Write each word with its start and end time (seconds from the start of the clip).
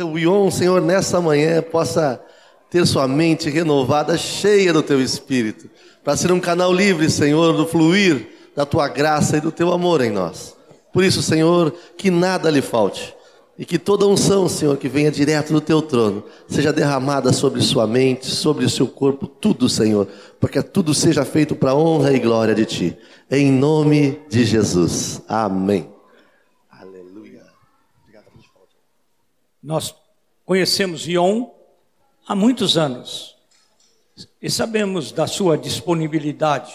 Que 0.00 0.04
o 0.04 0.18
Ion, 0.18 0.50
Senhor, 0.50 0.80
nessa 0.80 1.20
manhã 1.20 1.60
possa 1.60 2.18
ter 2.70 2.86
sua 2.86 3.06
mente 3.06 3.50
renovada, 3.50 4.16
cheia 4.16 4.72
do 4.72 4.82
teu 4.82 4.98
espírito, 4.98 5.68
para 6.02 6.16
ser 6.16 6.32
um 6.32 6.40
canal 6.40 6.72
livre, 6.72 7.10
Senhor, 7.10 7.54
do 7.54 7.66
fluir 7.66 8.26
da 8.56 8.64
tua 8.64 8.88
graça 8.88 9.36
e 9.36 9.42
do 9.42 9.52
teu 9.52 9.70
amor 9.70 10.00
em 10.00 10.10
nós. 10.10 10.56
Por 10.90 11.04
isso, 11.04 11.20
Senhor, 11.20 11.74
que 11.98 12.10
nada 12.10 12.48
lhe 12.48 12.62
falte. 12.62 13.14
E 13.58 13.66
que 13.66 13.78
toda 13.78 14.06
unção, 14.06 14.48
Senhor, 14.48 14.78
que 14.78 14.88
venha 14.88 15.10
direto 15.10 15.52
do 15.52 15.60
teu 15.60 15.82
trono, 15.82 16.24
seja 16.48 16.72
derramada 16.72 17.30
sobre 17.30 17.60
sua 17.60 17.86
mente, 17.86 18.24
sobre 18.24 18.64
o 18.64 18.70
seu 18.70 18.86
corpo, 18.88 19.26
tudo, 19.26 19.68
Senhor, 19.68 20.08
porque 20.40 20.62
tudo 20.62 20.94
seja 20.94 21.26
feito 21.26 21.54
para 21.54 21.74
honra 21.74 22.10
e 22.14 22.18
glória 22.18 22.54
de 22.54 22.64
ti. 22.64 22.96
Em 23.30 23.52
nome 23.52 24.18
de 24.30 24.46
Jesus. 24.46 25.20
Amém. 25.28 25.99
Nós 29.62 29.94
conhecemos 30.46 31.06
Ion 31.06 31.50
há 32.26 32.34
muitos 32.34 32.78
anos 32.78 33.36
e 34.40 34.50
sabemos 34.50 35.12
da 35.12 35.26
sua 35.26 35.58
disponibilidade. 35.58 36.72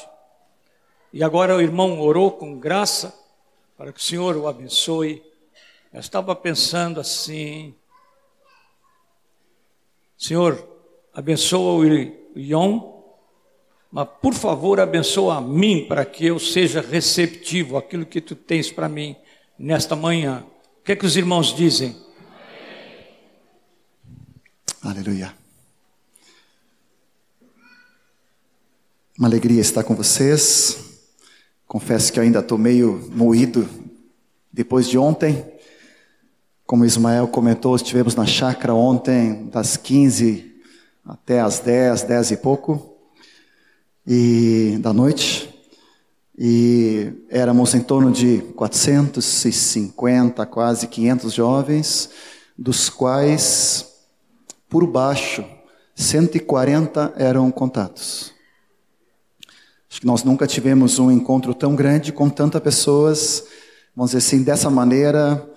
E 1.11 1.23
agora 1.23 1.55
o 1.55 1.61
irmão 1.61 1.99
orou 1.99 2.31
com 2.31 2.59
graça 2.59 3.17
para 3.75 3.91
que 3.91 3.99
o 3.99 4.03
Senhor 4.03 4.37
o 4.37 4.47
abençoe. 4.47 5.23
Eu 5.91 5.99
estava 5.99 6.35
pensando 6.35 6.99
assim, 6.99 7.73
Senhor, 10.15 10.67
abençoa 11.11 11.73
o 11.73 12.39
Ion, 12.39 12.93
mas 13.91 14.07
por 14.21 14.33
favor 14.33 14.79
abençoa 14.79 15.37
a 15.37 15.41
mim 15.41 15.87
para 15.87 16.05
que 16.05 16.25
eu 16.25 16.37
seja 16.37 16.81
receptivo 16.81 17.77
àquilo 17.77 18.05
que 18.05 18.21
tu 18.21 18.35
tens 18.35 18.69
para 18.71 18.87
mim 18.87 19.15
nesta 19.57 19.95
manhã. 19.95 20.45
O 20.79 20.83
que 20.83 20.91
é 20.91 20.95
que 20.95 21.05
os 21.05 21.17
irmãos 21.17 21.55
dizem? 21.55 22.04
Aleluia. 24.85 25.33
Uma 29.17 29.27
alegria 29.27 29.59
estar 29.59 29.83
com 29.83 29.95
vocês. 29.95 30.77
Confesso 31.67 32.13
que 32.13 32.19
ainda 32.19 32.37
estou 32.37 32.55
meio 32.55 33.09
moído 33.11 33.67
depois 34.53 34.87
de 34.87 34.95
ontem. 34.95 35.43
Como 36.67 36.85
Ismael 36.85 37.27
comentou, 37.27 37.75
estivemos 37.75 38.13
na 38.13 38.27
chácara 38.27 38.75
ontem, 38.75 39.47
das 39.47 39.75
15 39.75 40.53
até 41.03 41.39
as 41.41 41.57
10, 41.57 42.03
10 42.03 42.31
e 42.31 42.37
pouco, 42.37 42.95
e 44.05 44.77
da 44.81 44.93
noite. 44.93 45.49
E 46.37 47.11
éramos 47.31 47.73
em 47.73 47.81
torno 47.81 48.11
de 48.11 48.37
450, 48.55 50.45
quase 50.45 50.85
500 50.85 51.33
jovens, 51.33 52.11
dos 52.55 52.87
quais 52.87 53.94
por 54.75 54.85
baixo, 54.85 55.45
140 55.95 57.13
eram 57.15 57.49
contatos. 57.49 58.33
Acho 59.89 60.01
que 60.01 60.05
nós 60.05 60.21
nunca 60.21 60.45
tivemos 60.45 60.99
um 60.99 61.09
encontro 61.09 61.53
tão 61.53 61.73
grande 61.77 62.11
com 62.11 62.29
tantas 62.29 62.61
pessoas, 62.61 63.45
vamos 63.95 64.11
dizer 64.11 64.17
assim, 64.17 64.43
dessa 64.43 64.69
maneira, 64.69 65.49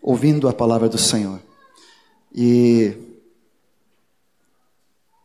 ouvindo 0.00 0.48
a 0.48 0.52
palavra 0.52 0.88
do 0.88 0.98
Senhor. 0.98 1.40
E 2.32 2.96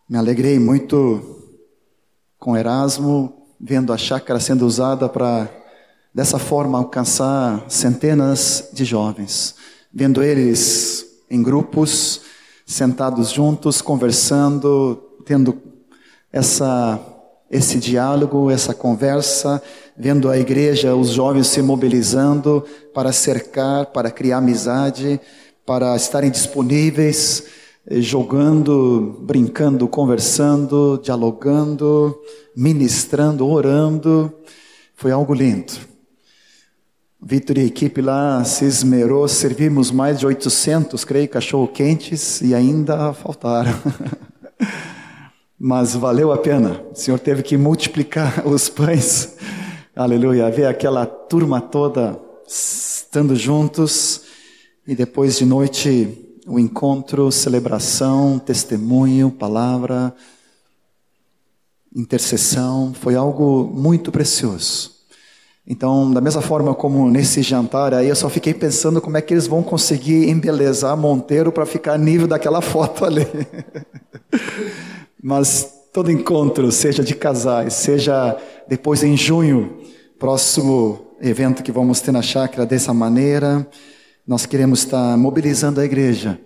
me 0.09 0.18
alegrei 0.18 0.58
muito 0.58 1.44
com 2.40 2.58
Erasmo, 2.58 3.46
vendo 3.62 3.94
a 3.94 3.98
chácara 3.98 4.40
sendo 4.40 4.66
usada 4.66 5.08
para, 5.08 5.48
dessa 6.12 6.40
forma, 6.40 6.80
alcançar 6.80 7.64
centenas 7.70 8.70
de 8.74 8.84
jovens, 8.84 9.54
vendo 9.94 10.24
eles 10.24 11.06
em 11.30 11.44
grupos 11.44 12.25
sentados 12.66 13.30
juntos, 13.30 13.82
conversando, 13.82 15.02
tendo 15.24 15.62
essa, 16.34 17.00
esse 17.50 17.78
diálogo, 17.78 18.50
essa 18.50 18.74
conversa, 18.74 19.62
vendo 19.96 20.30
a 20.30 20.38
igreja, 20.38 20.96
os 20.96 21.09
jovens 21.09 21.48
se 21.48 21.62
mobilizando 21.62 22.66
para 22.94 23.12
cercar, 23.12 23.88
para 23.88 24.09
criar 24.09 24.38
amizade, 24.38 25.22
para 25.66 25.96
estarem 25.96 26.31
disponíveis, 26.31 27.44
eh, 27.88 28.02
jogando, 28.02 29.20
brincando, 29.22 29.88
conversando, 29.88 31.00
dialogando, 31.02 32.20
ministrando, 32.56 33.48
orando. 33.48 34.34
Foi 34.96 35.12
algo 35.12 35.34
lindo. 35.34 35.94
Vitor 37.22 37.58
e 37.58 37.66
equipe 37.66 38.02
lá 38.02 38.44
se 38.44 38.66
esmerou, 38.66 39.28
servimos 39.28 39.90
mais 39.90 40.20
de 40.20 40.28
800, 40.28 41.03
creio, 41.06 41.30
cachorro-quentes 41.30 42.42
e 42.42 42.53
ainda 42.53 43.14
faltaram. 43.14 43.74
Mas 45.58 45.96
valeu 45.96 46.31
a 46.31 46.38
pena. 46.38 46.81
O 46.92 46.96
Senhor 46.96 47.20
teve 47.20 47.42
que 47.42 47.58
multiplicar 47.58 48.46
os 48.48 48.70
pães. 48.70 49.38
Aleluia. 49.96 50.52
Ver 50.52 50.66
aquela 50.66 51.06
turma 51.06 51.62
toda 51.62 52.20
estando 52.48 53.36
juntos 53.36 54.22
e 54.86 54.94
depois 54.94 55.38
de 55.38 55.46
noite 55.46 56.22
o 56.46 56.59
encontro, 56.59 57.31
celebração, 57.31 58.38
testemunho, 58.38 59.31
palavra, 59.31 60.14
intercessão, 61.96 62.94
foi 62.94 63.16
algo 63.16 63.64
muito 63.74 64.12
precioso. 64.12 64.94
Então, 65.68 66.12
da 66.12 66.22
mesma 66.22 66.42
forma 66.42 66.76
como 66.76 67.09
nesse 67.09 67.42
jantar 67.42 67.94
aí, 67.94 68.08
eu 68.08 68.16
só 68.16 68.30
fiquei 68.30 68.53
pensando 68.53 69.02
como 69.02 69.18
é 69.18 69.22
que 69.22 69.34
eles 69.34 69.48
vão 69.48 69.64
conseguir 69.64 70.30
embelezar 70.30 70.96
Monteiro 70.96 71.52
para 71.52 71.66
ficar 71.66 71.98
nível 71.98 72.28
daquela 72.28 72.62
foto 72.62 73.03
ali. 73.03 73.26
Mas 75.22 75.68
todo 75.92 76.12
encontro, 76.12 76.72
seja 76.72 77.04
de 77.04 77.16
casais, 77.16 77.74
seja 77.74 78.38
depois 78.68 79.02
em 79.04 79.18
junho, 79.18 79.80
próximo 80.20 81.14
evento 81.20 81.64
que 81.64 81.72
vamos 81.72 82.00
ter 82.00 82.12
na 82.12 82.22
chácara 82.22 82.66
dessa 82.66 82.94
maneira, 82.94 83.68
nós 84.28 84.46
queremos 84.46 84.80
estar 84.80 85.18
mobilizando 85.18 85.80
a 85.80 85.86
igreja 85.86 86.40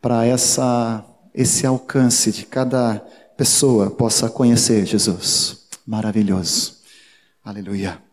para 0.00 0.24
essa 0.24 1.04
esse 1.34 1.66
alcance 1.66 2.30
de 2.30 2.44
cada 2.44 3.02
pessoa 3.36 3.90
possa 3.90 4.28
conhecer 4.28 4.84
Jesus. 4.84 5.66
Maravilhoso. 5.86 6.76
Aleluia. 7.42 8.11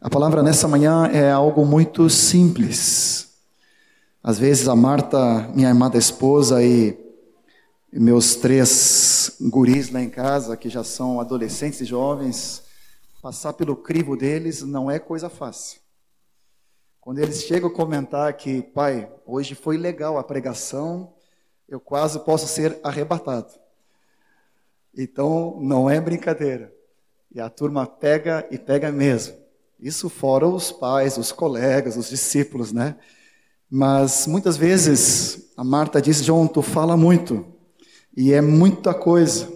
A 0.00 0.08
palavra 0.08 0.44
nessa 0.44 0.68
manhã 0.68 1.08
é 1.08 1.28
algo 1.28 1.66
muito 1.66 2.08
simples. 2.08 3.36
Às 4.22 4.38
vezes 4.38 4.68
a 4.68 4.76
Marta, 4.76 5.50
minha 5.52 5.70
amada 5.70 5.98
esposa, 5.98 6.62
e 6.62 6.96
meus 7.92 8.36
três 8.36 9.36
guris 9.40 9.90
lá 9.90 10.00
em 10.00 10.08
casa, 10.08 10.56
que 10.56 10.68
já 10.68 10.84
são 10.84 11.20
adolescentes 11.20 11.80
e 11.80 11.84
jovens, 11.84 12.62
passar 13.20 13.54
pelo 13.54 13.74
crivo 13.74 14.16
deles 14.16 14.62
não 14.62 14.88
é 14.88 15.00
coisa 15.00 15.28
fácil. 15.28 15.80
Quando 17.00 17.18
eles 17.18 17.42
chegam 17.42 17.68
a 17.68 17.74
comentar 17.74 18.32
que, 18.34 18.62
pai, 18.62 19.10
hoje 19.26 19.56
foi 19.56 19.76
legal 19.76 20.16
a 20.16 20.22
pregação, 20.22 21.12
eu 21.68 21.80
quase 21.80 22.20
posso 22.20 22.46
ser 22.46 22.78
arrebatado. 22.84 23.52
Então, 24.96 25.58
não 25.60 25.90
é 25.90 26.00
brincadeira. 26.00 26.72
E 27.34 27.40
a 27.40 27.50
turma 27.50 27.84
pega 27.84 28.46
e 28.48 28.56
pega 28.56 28.92
mesmo. 28.92 29.47
Isso 29.80 30.08
fora 30.08 30.46
os 30.46 30.72
pais, 30.72 31.16
os 31.16 31.30
colegas, 31.30 31.96
os 31.96 32.08
discípulos, 32.08 32.72
né? 32.72 32.96
Mas 33.70 34.26
muitas 34.26 34.56
vezes 34.56 35.52
a 35.56 35.62
Marta 35.62 36.02
diz: 36.02 36.24
João, 36.24 36.48
tu 36.48 36.62
fala 36.62 36.96
muito 36.96 37.46
e 38.16 38.32
é 38.32 38.40
muita 38.40 38.92
coisa. 38.92 39.48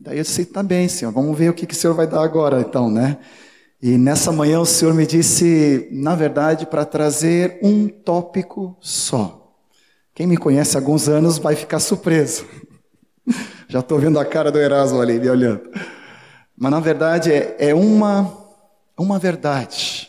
Daí 0.00 0.18
eu 0.18 0.24
disse: 0.24 0.44
tá 0.46 0.62
bem, 0.62 0.88
Senhor, 0.88 1.12
vamos 1.12 1.38
ver 1.38 1.50
o 1.50 1.54
que, 1.54 1.66
que 1.66 1.74
o 1.74 1.76
Senhor 1.76 1.94
vai 1.94 2.06
dar 2.06 2.22
agora, 2.22 2.60
então, 2.60 2.90
né? 2.90 3.18
E 3.80 3.96
nessa 3.96 4.32
manhã 4.32 4.58
o 4.58 4.66
Senhor 4.66 4.92
me 4.92 5.06
disse, 5.06 5.88
na 5.92 6.16
verdade, 6.16 6.66
para 6.66 6.84
trazer 6.84 7.60
um 7.62 7.86
tópico 7.88 8.76
só. 8.80 9.54
Quem 10.12 10.26
me 10.26 10.36
conhece 10.36 10.76
há 10.76 10.80
alguns 10.80 11.08
anos 11.08 11.38
vai 11.38 11.54
ficar 11.54 11.78
surpreso. 11.78 12.44
Já 13.68 13.78
estou 13.78 14.00
vendo 14.00 14.18
a 14.18 14.24
cara 14.24 14.50
do 14.50 14.58
Erasmo 14.58 15.00
ali 15.00 15.20
me 15.20 15.30
olhando. 15.30 15.62
Mas 16.56 16.72
na 16.72 16.80
verdade 16.80 17.30
é, 17.32 17.56
é 17.60 17.74
uma 17.74 18.47
uma 18.98 19.18
verdade 19.18 20.08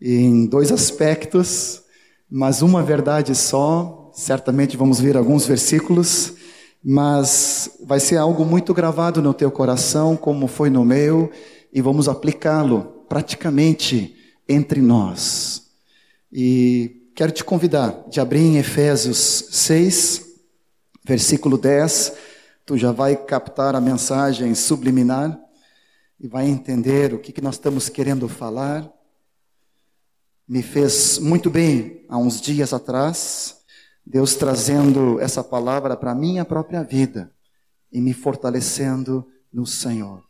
em 0.00 0.46
dois 0.46 0.72
aspectos, 0.72 1.82
mas 2.30 2.62
uma 2.62 2.82
verdade 2.82 3.34
só. 3.34 4.10
Certamente 4.14 4.76
vamos 4.76 5.00
ver 5.00 5.16
alguns 5.16 5.46
versículos, 5.46 6.34
mas 6.82 7.70
vai 7.84 7.98
ser 7.98 8.16
algo 8.16 8.44
muito 8.44 8.72
gravado 8.72 9.20
no 9.20 9.34
teu 9.34 9.50
coração, 9.50 10.16
como 10.16 10.46
foi 10.46 10.70
no 10.70 10.84
meu, 10.84 11.30
e 11.72 11.80
vamos 11.80 12.08
aplicá-lo 12.08 13.04
praticamente 13.08 14.14
entre 14.48 14.80
nós. 14.80 15.62
E 16.32 17.10
quero 17.14 17.32
te 17.32 17.42
convidar 17.44 18.04
de 18.08 18.20
abrir 18.20 18.40
em 18.40 18.58
Efésios 18.58 19.48
6, 19.50 20.22
versículo 21.04 21.58
10. 21.58 22.12
Tu 22.66 22.78
já 22.78 22.92
vai 22.92 23.16
captar 23.16 23.74
a 23.74 23.80
mensagem 23.80 24.54
subliminar 24.54 25.43
e 26.18 26.28
vai 26.28 26.46
entender 26.46 27.12
o 27.12 27.18
que, 27.18 27.32
que 27.32 27.40
nós 27.40 27.56
estamos 27.56 27.88
querendo 27.88 28.28
falar. 28.28 28.90
Me 30.46 30.62
fez 30.62 31.18
muito 31.18 31.50
bem 31.50 32.04
há 32.08 32.18
uns 32.18 32.40
dias 32.40 32.72
atrás, 32.72 33.62
Deus 34.06 34.34
trazendo 34.34 35.18
essa 35.20 35.42
palavra 35.42 35.96
para 35.96 36.12
a 36.12 36.14
minha 36.14 36.44
própria 36.44 36.82
vida 36.82 37.32
e 37.90 38.00
me 38.00 38.12
fortalecendo 38.12 39.26
no 39.52 39.66
Senhor. 39.66 40.22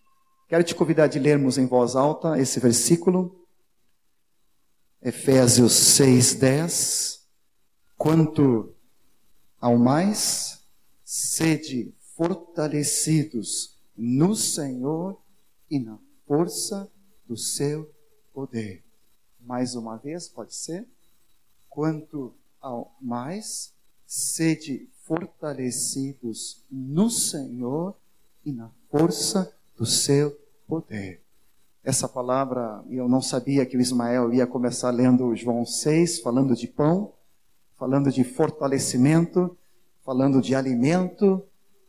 Quero 0.49 0.63
te 0.63 0.75
convidar 0.75 1.07
de 1.07 1.19
lermos 1.19 1.59
em 1.59 1.67
voz 1.67 1.97
alta 1.97 2.39
esse 2.39 2.61
versículo, 2.61 3.45
Efésios 5.03 5.73
6, 5.73 6.35
10. 6.35 7.25
Quanto 7.97 8.75
ao 9.61 9.77
mais, 9.79 10.63
sede 11.05 11.95
fortalecidos 12.17 13.79
no 13.97 14.35
Senhor 14.35 15.24
e 15.71 15.79
na 15.79 15.99
força 16.27 16.91
do 17.27 17.37
seu 17.37 17.91
poder. 18.33 18.83
Mais 19.41 19.75
uma 19.75 19.97
vez, 19.97 20.29
pode 20.29 20.55
ser? 20.55 20.87
Quanto 21.69 22.35
ao 22.61 22.97
mais, 23.01 23.73
sede 24.07 24.89
fortalecidos 25.03 26.63
no 26.71 27.11
Senhor 27.11 27.95
e 28.45 28.53
na 28.53 28.71
força 28.91 29.55
do 29.77 29.85
seu 29.85 30.39
poder. 30.67 31.21
Essa 31.83 32.09
palavra, 32.09 32.83
eu 32.89 33.07
não 33.07 33.21
sabia 33.21 33.67
que 33.67 33.77
o 33.77 33.81
Ismael 33.81 34.33
ia 34.33 34.47
começar 34.47 34.91
lendo 34.91 35.37
João 35.37 35.67
6, 35.67 36.21
falando 36.21 36.57
de 36.57 36.67
pão, 36.67 37.13
falando 37.77 38.11
de 38.11 38.25
fortalecimento, 38.25 39.57
falando 40.03 40.41
de 40.41 40.55
alimento, 40.55 41.45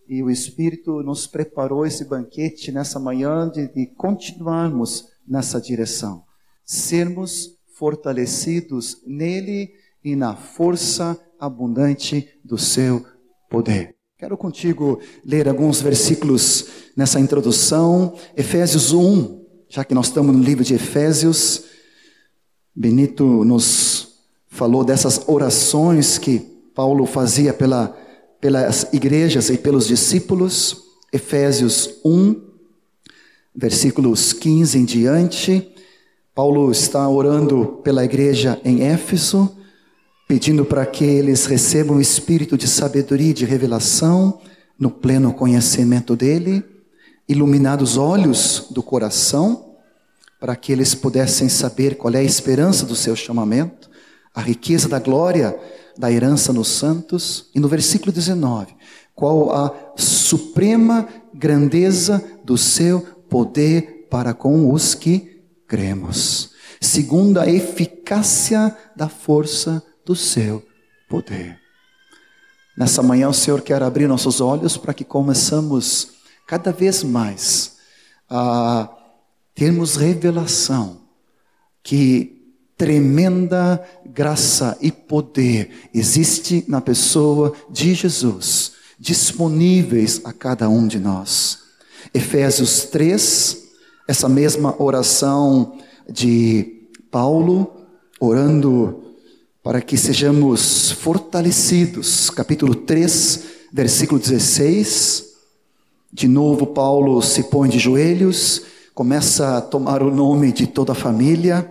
e 0.08 0.22
o 0.22 0.30
Espírito 0.30 1.02
nos 1.02 1.26
preparou 1.28 1.86
esse 1.86 2.06
banquete 2.06 2.72
nessa 2.72 3.00
manhã 3.00 3.50
de, 3.50 3.68
de 3.68 3.88
continuarmos 3.88 5.08
nessa 5.28 5.60
direção. 5.60 6.24
Sermos 6.64 7.56
fortalecidos 7.74 9.02
nele 9.06 9.72
e 10.04 10.16
na 10.16 10.36
força 10.36 11.20
abundante 11.40 12.30
do 12.44 12.58
seu 12.58 13.06
poder. 13.50 13.96
Quero 14.18 14.38
contigo 14.38 15.00
ler 15.26 15.50
alguns 15.50 15.82
versículos 15.82 16.68
nessa 16.96 17.20
introdução. 17.20 18.16
Efésios 18.36 18.94
1, 18.94 19.44
já 19.68 19.84
que 19.84 19.94
nós 19.94 20.08
estamos 20.08 20.36
no 20.36 20.42
livro 20.42 20.64
de 20.64 20.76
Efésios. 20.76 21.66
Benito 22.74 23.44
nos 23.44 24.24
falou 24.48 24.86
dessas 24.86 25.28
orações 25.28 26.18
que 26.18 26.40
Paulo 26.74 27.06
fazia 27.06 27.54
pela, 27.54 27.98
pelas 28.46 28.86
igrejas 28.94 29.50
e 29.50 29.58
pelos 29.58 29.88
discípulos. 29.88 30.84
Efésios 31.12 31.96
1, 32.06 32.40
versículos 33.56 34.34
15 34.34 34.78
em 34.78 34.86
diante. 34.86 35.68
Paulo 36.36 36.70
está 36.70 37.10
orando 37.10 37.82
pela 37.84 38.06
igreja 38.06 38.62
em 38.64 38.84
Éfeso 38.84 39.58
pedindo 40.28 40.64
para 40.64 40.86
que 40.86 41.04
eles 41.04 41.48
recebam 41.48 41.98
o 41.98 42.02
espírito 42.02 42.56
de 42.56 42.68
sabedoria 42.68 43.32
e 43.32 43.34
de 43.34 43.46
revelação 43.46 44.40
no 44.78 44.92
pleno 44.92 45.34
conhecimento 45.34 46.16
dele, 46.16 46.64
iluminados 47.28 47.94
os 47.94 47.98
olhos 47.98 48.68
do 48.70 48.84
coração, 48.84 49.74
para 50.40 50.56
que 50.56 50.72
eles 50.72 50.94
pudessem 50.94 51.50
saber 51.50 51.98
qual 51.98 52.14
é 52.14 52.20
a 52.20 52.24
esperança 52.24 52.86
do 52.86 52.96
seu 52.96 53.16
chamamento, 53.16 53.90
a 54.36 54.42
riqueza 54.42 54.88
da 54.88 55.00
glória 55.00 55.58
da 55.98 56.12
herança 56.12 56.52
nos 56.52 56.68
santos, 56.68 57.50
e 57.54 57.60
no 57.60 57.68
versículo 57.68 58.12
19, 58.12 58.76
qual 59.14 59.52
a 59.54 59.94
suprema 59.96 61.08
grandeza 61.34 62.24
do 62.44 62.58
seu 62.58 63.02
poder 63.30 64.08
para 64.10 64.34
com 64.34 64.72
os 64.72 64.94
que 64.94 65.44
cremos, 65.68 66.52
segundo 66.80 67.40
a 67.40 67.48
eficácia 67.48 68.76
da 68.96 69.10
força 69.10 69.84
do 70.06 70.16
seu 70.16 70.64
poder. 71.10 71.60
Nessa 72.78 73.02
manhã 73.02 73.30
o 73.30 73.34
Senhor 73.34 73.62
quer 73.62 73.82
abrir 73.82 74.08
nossos 74.08 74.42
olhos 74.42 74.76
para 74.76 74.94
que 74.94 75.06
começamos 75.06 76.10
cada 76.46 76.72
vez 76.72 77.04
mais 77.04 77.78
a 78.30 78.90
termos 79.54 79.96
revelação 79.96 81.02
que 81.82 82.35
tremenda 82.78 83.84
graça 84.06 84.78
e 84.82 84.92
poder 84.92 85.70
existe 85.94 86.66
na 86.68 86.82
pessoa 86.82 87.54
de 87.70 87.94
Jesus, 87.94 88.74
disponíveis 89.00 90.22
a 90.24 90.34
cada 90.34 90.70
um 90.70 90.88
de 90.88 91.00
nós. 91.00 91.60
Efésios 92.14 92.84
3, 92.84 93.58
essa 94.08 94.30
mesma 94.30 94.76
oração 94.82 95.78
de 96.10 96.88
Paulo, 97.10 97.72
orando 98.20 99.04
para 99.64 99.82
que 99.82 99.98
sejamos 99.98 100.92
fortalecidos. 100.92 102.30
Capítulo 102.30 102.76
3, 102.76 103.44
versículo 103.74 104.20
16. 104.20 105.26
De 106.14 106.28
novo, 106.28 106.68
Paulo 106.68 107.22
se 107.22 107.44
põe 107.44 107.68
de 107.68 107.80
joelhos, 107.80 108.62
começa 108.94 109.58
a 109.58 109.62
tomar 109.62 110.04
o 110.04 110.14
nome 110.14 110.52
de 110.52 110.68
toda 110.68 110.92
a 110.92 110.96
família. 110.96 111.70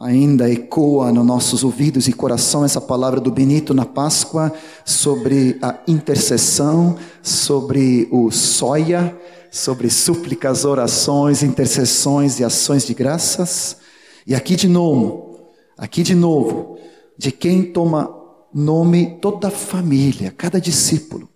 Ainda 0.00 0.48
ecoa 0.48 1.10
nos 1.10 1.26
nossos 1.26 1.64
ouvidos 1.64 2.06
e 2.06 2.12
coração 2.12 2.64
essa 2.64 2.80
palavra 2.80 3.20
do 3.20 3.32
Benito 3.32 3.74
na 3.74 3.84
Páscoa 3.84 4.52
sobre 4.84 5.58
a 5.60 5.80
intercessão, 5.88 6.96
sobre 7.20 8.06
o 8.12 8.30
soia, 8.30 9.18
sobre 9.50 9.90
súplicas, 9.90 10.64
orações, 10.64 11.42
intercessões 11.42 12.38
e 12.38 12.44
ações 12.44 12.86
de 12.86 12.94
graças. 12.94 13.78
E 14.24 14.36
aqui 14.36 14.54
de 14.54 14.68
novo, 14.68 15.50
aqui 15.76 16.04
de 16.04 16.14
novo, 16.14 16.78
de 17.16 17.32
quem 17.32 17.64
toma 17.64 18.08
nome 18.54 19.18
toda 19.20 19.48
a 19.48 19.50
família, 19.50 20.30
cada 20.30 20.60
discípulo, 20.60 21.28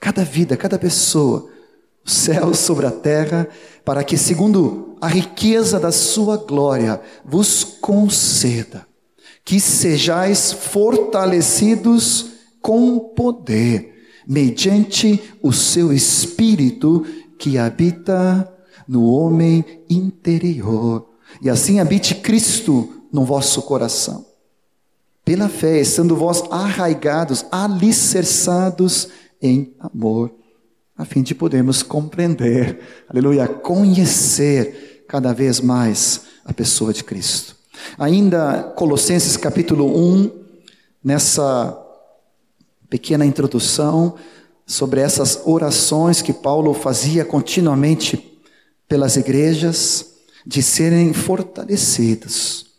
cada 0.00 0.24
vida, 0.24 0.56
cada 0.56 0.78
pessoa, 0.78 1.50
o 2.02 2.08
céu 2.08 2.54
sobre 2.54 2.86
a 2.86 2.90
terra, 2.90 3.46
para 3.84 4.02
que, 4.02 4.16
segundo 4.16 4.89
a 5.00 5.08
riqueza 5.08 5.78
da 5.78 5.90
sua 5.90 6.36
glória, 6.36 7.00
vos 7.24 7.64
conceda 7.64 8.86
que 9.44 9.58
sejais 9.58 10.52
fortalecidos 10.52 12.26
com 12.60 12.98
poder, 12.98 13.94
mediante 14.26 15.20
o 15.42 15.52
seu 15.52 15.92
espírito 15.92 17.04
que 17.38 17.56
habita 17.56 18.52
no 18.86 19.06
homem 19.06 19.64
interior. 19.88 21.08
E 21.40 21.48
assim 21.48 21.80
habite 21.80 22.16
Cristo 22.16 23.06
no 23.12 23.24
vosso 23.24 23.62
coração 23.62 24.30
pela 25.30 25.48
fé, 25.48 25.80
estando 25.80 26.16
vós 26.16 26.42
arraigados, 26.50 27.46
alicerçados 27.52 29.08
em 29.40 29.72
amor, 29.78 30.34
a 30.96 31.04
fim 31.04 31.22
de 31.22 31.36
podermos 31.36 31.84
compreender, 31.84 32.80
aleluia, 33.08 33.46
conhecer 33.46 34.89
cada 35.10 35.34
vez 35.34 35.60
mais 35.60 36.20
a 36.44 36.52
pessoa 36.52 36.92
de 36.92 37.02
Cristo. 37.02 37.56
Ainda 37.98 38.62
Colossenses 38.76 39.36
capítulo 39.36 39.84
1, 39.84 40.30
nessa 41.02 41.76
pequena 42.88 43.26
introdução 43.26 44.14
sobre 44.64 45.00
essas 45.00 45.42
orações 45.44 46.22
que 46.22 46.32
Paulo 46.32 46.72
fazia 46.72 47.24
continuamente 47.24 48.40
pelas 48.86 49.16
igrejas, 49.16 50.06
de 50.46 50.62
serem 50.62 51.12
fortalecidos 51.12 52.70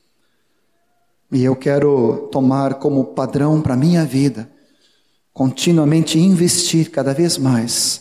e 1.32 1.44
eu 1.44 1.56
quero 1.56 2.30
tomar 2.32 2.76
como 2.76 3.06
padrão 3.06 3.62
para 3.62 3.76
minha 3.76 4.06
vida, 4.06 4.50
continuamente 5.34 6.18
investir 6.18 6.92
cada 6.92 7.14
vez 7.14 7.38
mais 7.38 8.01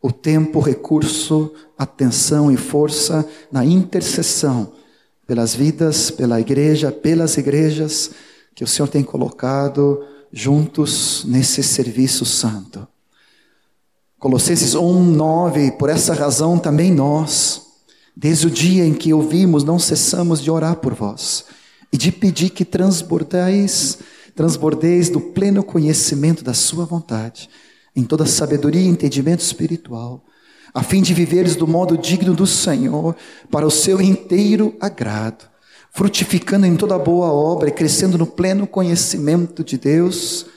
o 0.00 0.12
tempo, 0.12 0.60
recurso, 0.60 1.52
atenção 1.76 2.50
e 2.50 2.56
força 2.56 3.28
na 3.50 3.64
intercessão 3.64 4.72
pelas 5.26 5.54
vidas, 5.54 6.10
pela 6.10 6.40
igreja, 6.40 6.92
pelas 6.92 7.36
igrejas 7.36 8.10
que 8.54 8.62
o 8.62 8.66
Senhor 8.66 8.88
tem 8.88 9.02
colocado 9.02 10.02
juntos 10.32 11.24
nesse 11.26 11.62
serviço 11.62 12.24
santo. 12.24 12.86
Colossenses 14.18 14.74
1, 14.74 15.02
9, 15.02 15.72
por 15.72 15.90
essa 15.90 16.14
razão 16.14 16.58
também 16.58 16.90
nós, 16.90 17.62
desde 18.16 18.46
o 18.46 18.50
dia 18.50 18.84
em 18.84 18.94
que 18.94 19.12
ouvimos, 19.12 19.62
não 19.62 19.78
cessamos 19.78 20.40
de 20.40 20.50
orar 20.50 20.76
por 20.76 20.94
vós 20.94 21.44
e 21.92 21.98
de 21.98 22.10
pedir 22.10 22.50
que 22.50 22.64
transbordeis, 22.64 23.98
transbordeis 24.34 25.08
do 25.10 25.20
pleno 25.20 25.62
conhecimento 25.62 26.42
da 26.42 26.54
sua 26.54 26.84
vontade, 26.84 27.50
em 27.96 28.04
toda 28.04 28.26
sabedoria 28.26 28.82
e 28.82 28.86
entendimento 28.86 29.40
espiritual, 29.40 30.22
a 30.72 30.82
fim 30.82 31.00
de 31.00 31.14
viveres 31.14 31.56
do 31.56 31.66
modo 31.66 31.96
digno 31.96 32.34
do 32.34 32.46
Senhor, 32.46 33.16
para 33.50 33.66
o 33.66 33.70
seu 33.70 34.00
inteiro 34.00 34.76
agrado, 34.78 35.48
frutificando 35.90 36.66
em 36.66 36.76
toda 36.76 36.98
boa 36.98 37.32
obra 37.32 37.70
e 37.70 37.72
crescendo 37.72 38.18
no 38.18 38.26
pleno 38.26 38.66
conhecimento 38.66 39.64
de 39.64 39.78
Deus. 39.78 40.42
O 40.42 40.48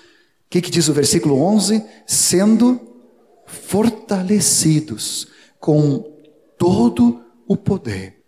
que, 0.50 0.62
que 0.62 0.70
diz 0.70 0.90
o 0.90 0.94
versículo 0.94 1.42
11? 1.42 1.82
Sendo 2.06 2.80
fortalecidos 3.48 5.28
com 5.60 6.04
todo 6.58 7.22
o 7.48 7.56
poder 7.56 8.20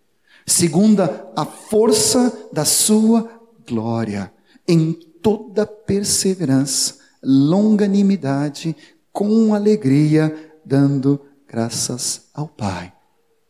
segunda 0.46 1.30
a 1.36 1.44
força 1.44 2.48
da 2.52 2.64
sua 2.64 3.28
glória, 3.66 4.32
em 4.66 4.92
toda 4.92 5.66
perseverança, 5.66 6.96
longanimidade, 7.22 8.76
com 9.12 9.54
alegria, 9.54 10.52
dando 10.64 11.20
graças 11.46 12.28
ao 12.32 12.48
Pai 12.48 12.92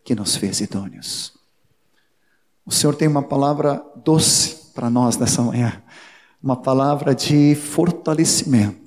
que 0.04 0.14
nos 0.14 0.34
fez 0.34 0.60
idôneos. 0.60 1.32
O 2.66 2.72
Senhor 2.72 2.94
tem 2.94 3.06
uma 3.06 3.22
palavra 3.22 3.82
doce 4.04 4.72
para 4.74 4.90
nós 4.90 5.16
nessa 5.16 5.42
manhã, 5.42 5.82
uma 6.42 6.56
palavra 6.56 7.14
de 7.14 7.54
fortalecimento. 7.54 8.82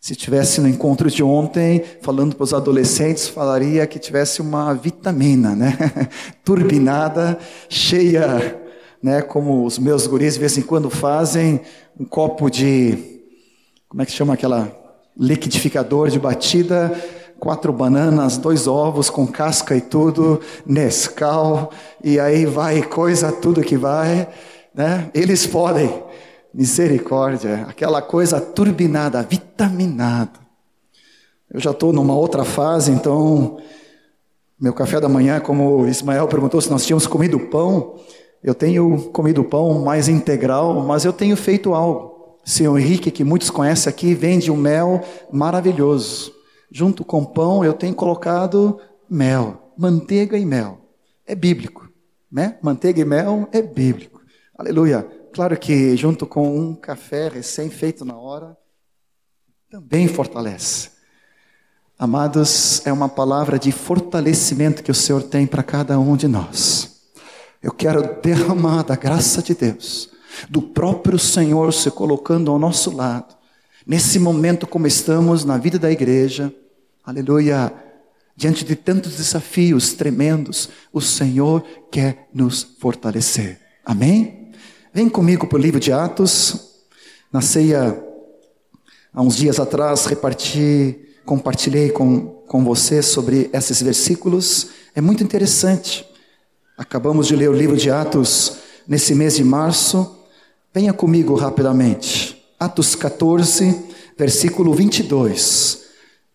Se 0.00 0.14
tivesse 0.14 0.60
no 0.60 0.68
encontro 0.68 1.10
de 1.10 1.22
ontem, 1.22 1.82
falando 2.02 2.36
para 2.36 2.44
os 2.44 2.54
adolescentes, 2.54 3.28
falaria 3.28 3.86
que 3.86 3.98
tivesse 3.98 4.40
uma 4.40 4.72
vitamina, 4.72 5.56
né? 5.56 5.76
Turbinada, 6.44 7.38
cheia, 7.68 8.62
né? 9.02 9.22
Como 9.22 9.64
os 9.64 9.78
meus 9.78 10.06
guris 10.06 10.34
de 10.34 10.40
vez 10.40 10.56
em 10.56 10.62
quando 10.62 10.88
fazem, 10.88 11.60
um 11.98 12.04
copo 12.04 12.48
de, 12.48 13.22
como 13.88 14.02
é 14.02 14.06
que 14.06 14.12
chama 14.12 14.34
aquela 14.34 14.87
liquidificador 15.18 16.08
de 16.08 16.18
batida, 16.18 16.94
quatro 17.38 17.72
bananas, 17.72 18.36
dois 18.36 18.66
ovos 18.66 19.10
com 19.10 19.26
casca 19.26 19.76
e 19.76 19.80
tudo, 19.80 20.40
Nescau, 20.64 21.70
e 22.02 22.18
aí 22.20 22.46
vai 22.46 22.82
coisa 22.82 23.32
tudo 23.32 23.62
que 23.62 23.76
vai, 23.76 24.28
né? 24.74 25.10
Eles 25.14 25.46
podem. 25.46 26.04
Misericórdia, 26.52 27.66
aquela 27.68 28.00
coisa 28.00 28.40
turbinada, 28.40 29.22
vitaminada. 29.22 30.40
Eu 31.52 31.60
já 31.60 31.70
estou 31.70 31.92
numa 31.92 32.14
outra 32.14 32.42
fase, 32.42 32.90
então, 32.90 33.58
meu 34.58 34.72
café 34.72 34.98
da 34.98 35.08
manhã, 35.08 35.40
como 35.40 35.82
o 35.82 35.88
Ismael 35.88 36.26
perguntou 36.26 36.60
se 36.60 36.70
nós 36.70 36.84
tínhamos 36.84 37.06
comido 37.06 37.38
pão, 37.38 37.96
eu 38.42 38.54
tenho 38.54 39.10
comido 39.12 39.44
pão 39.44 39.80
mais 39.84 40.08
integral, 40.08 40.74
mas 40.82 41.04
eu 41.04 41.12
tenho 41.12 41.36
feito 41.36 41.74
algo. 41.74 42.17
Senhor 42.48 42.78
Henrique, 42.78 43.10
que 43.10 43.22
muitos 43.22 43.50
conhecem 43.50 43.90
aqui, 43.90 44.14
vende 44.14 44.50
um 44.50 44.56
mel 44.56 45.04
maravilhoso. 45.30 46.32
Junto 46.72 47.04
com 47.04 47.22
pão, 47.22 47.62
eu 47.62 47.74
tenho 47.74 47.94
colocado 47.94 48.80
mel, 49.08 49.74
manteiga 49.76 50.38
e 50.38 50.46
mel. 50.46 50.80
É 51.26 51.34
bíblico, 51.34 51.86
né? 52.32 52.58
Manteiga 52.62 53.02
e 53.02 53.04
mel 53.04 53.46
é 53.52 53.60
bíblico. 53.60 54.22
Aleluia. 54.56 55.06
Claro 55.34 55.58
que 55.58 55.94
junto 55.94 56.26
com 56.26 56.58
um 56.58 56.74
café 56.74 57.28
recém-feito 57.28 58.02
na 58.02 58.16
hora, 58.16 58.56
também 59.70 60.08
fortalece. 60.08 60.88
Amados, 61.98 62.80
é 62.86 62.92
uma 62.92 63.10
palavra 63.10 63.58
de 63.58 63.70
fortalecimento 63.70 64.82
que 64.82 64.90
o 64.90 64.94
Senhor 64.94 65.22
tem 65.22 65.46
para 65.46 65.62
cada 65.62 66.00
um 66.00 66.16
de 66.16 66.26
nós. 66.26 67.10
Eu 67.62 67.72
quero 67.72 68.22
derramar 68.22 68.84
da 68.84 68.96
graça 68.96 69.42
de 69.42 69.54
Deus, 69.54 70.08
do 70.48 70.60
próprio 70.60 71.18
Senhor 71.18 71.72
se 71.72 71.90
colocando 71.90 72.50
ao 72.50 72.58
nosso 72.58 72.94
lado, 72.94 73.34
nesse 73.86 74.18
momento 74.18 74.66
como 74.66 74.86
estamos 74.86 75.44
na 75.44 75.56
vida 75.56 75.78
da 75.78 75.90
igreja, 75.90 76.52
aleluia, 77.04 77.72
diante 78.36 78.64
de 78.64 78.76
tantos 78.76 79.16
desafios 79.16 79.94
tremendos, 79.94 80.68
o 80.92 81.00
Senhor 81.00 81.64
quer 81.90 82.28
nos 82.32 82.62
fortalecer. 82.78 83.58
Amém? 83.84 84.52
Vem 84.94 85.08
comigo 85.08 85.46
para 85.46 85.58
o 85.58 85.60
livro 85.60 85.80
de 85.80 85.92
Atos. 85.92 86.84
Na 87.32 87.40
ceia, 87.40 88.00
há 89.12 89.22
uns 89.22 89.36
dias 89.36 89.58
atrás, 89.58 90.06
reparti, 90.06 90.98
compartilhei 91.24 91.90
com, 91.90 92.26
com 92.46 92.64
você 92.64 93.02
sobre 93.02 93.50
esses 93.52 93.82
versículos. 93.82 94.68
É 94.94 95.00
muito 95.00 95.24
interessante. 95.24 96.06
Acabamos 96.76 97.26
de 97.26 97.34
ler 97.34 97.50
o 97.50 97.54
livro 97.54 97.76
de 97.76 97.90
Atos 97.90 98.58
nesse 98.86 99.14
mês 99.14 99.36
de 99.36 99.42
março. 99.42 100.17
Venha 100.78 100.92
comigo 100.92 101.34
rapidamente. 101.34 102.40
Atos 102.56 102.94
14, 102.94 103.74
versículo 104.16 104.72
22. 104.72 105.80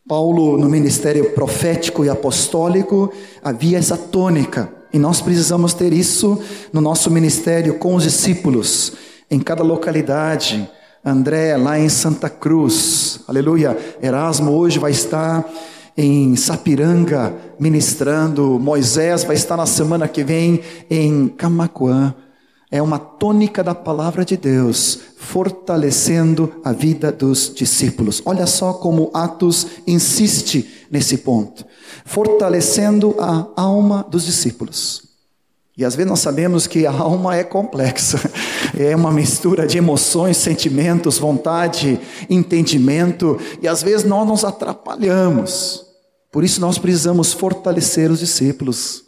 Paulo, 0.05 0.57
no 0.57 0.67
ministério 0.67 1.29
profético 1.29 2.03
e 2.03 2.09
apostólico, 2.09 3.09
havia 3.41 3.77
essa 3.77 3.95
tônica 3.95 4.69
e 4.91 4.99
nós 4.99 5.21
precisamos 5.21 5.73
ter 5.73 5.93
isso 5.93 6.37
no 6.73 6.81
nosso 6.81 7.09
ministério 7.09 7.75
com 7.75 7.95
os 7.95 8.03
discípulos, 8.03 8.91
em 9.31 9.39
cada 9.39 9.63
localidade. 9.63 10.69
André, 11.05 11.55
lá 11.55 11.79
em 11.79 11.87
Santa 11.87 12.29
Cruz, 12.29 13.21
aleluia. 13.25 13.77
Erasmo 14.01 14.51
hoje 14.51 14.77
vai 14.77 14.91
estar 14.91 15.49
em 15.95 16.35
Sapiranga 16.35 17.33
ministrando. 17.57 18.59
Moisés 18.59 19.23
vai 19.23 19.37
estar 19.37 19.55
na 19.55 19.65
semana 19.65 20.05
que 20.05 20.21
vem 20.21 20.59
em 20.89 21.29
Camacuã 21.29 22.13
é 22.73 22.81
uma 22.81 22.97
tônica 22.97 23.63
da 23.63 23.75
palavra 23.75 24.25
de 24.25 24.35
Deus, 24.35 24.99
fortalecendo 25.19 26.51
a 26.63 26.71
vida 26.71 27.11
dos 27.11 27.53
discípulos. 27.53 28.19
Olha 28.25 28.47
só 28.47 28.73
como 28.73 29.11
Atos 29.13 29.67
insiste 29.85 30.87
nesse 30.89 31.19
ponto, 31.19 31.63
fortalecendo 32.03 33.15
a 33.19 33.45
alma 33.55 34.03
dos 34.09 34.25
discípulos. 34.25 35.03
E 35.77 35.85
às 35.85 35.93
vezes 35.93 36.09
nós 36.09 36.21
sabemos 36.21 36.65
que 36.65 36.87
a 36.87 36.91
alma 36.91 37.35
é 37.37 37.43
complexa, 37.43 38.19
é 38.75 38.95
uma 38.95 39.11
mistura 39.11 39.67
de 39.67 39.77
emoções, 39.77 40.37
sentimentos, 40.37 41.19
vontade, 41.19 41.99
entendimento, 42.27 43.39
e 43.61 43.67
às 43.67 43.83
vezes 43.83 44.03
nós 44.03 44.27
nos 44.27 44.43
atrapalhamos. 44.43 45.85
Por 46.31 46.43
isso 46.43 46.59
nós 46.59 46.79
precisamos 46.79 47.33
fortalecer 47.33 48.09
os 48.09 48.17
discípulos 48.17 49.02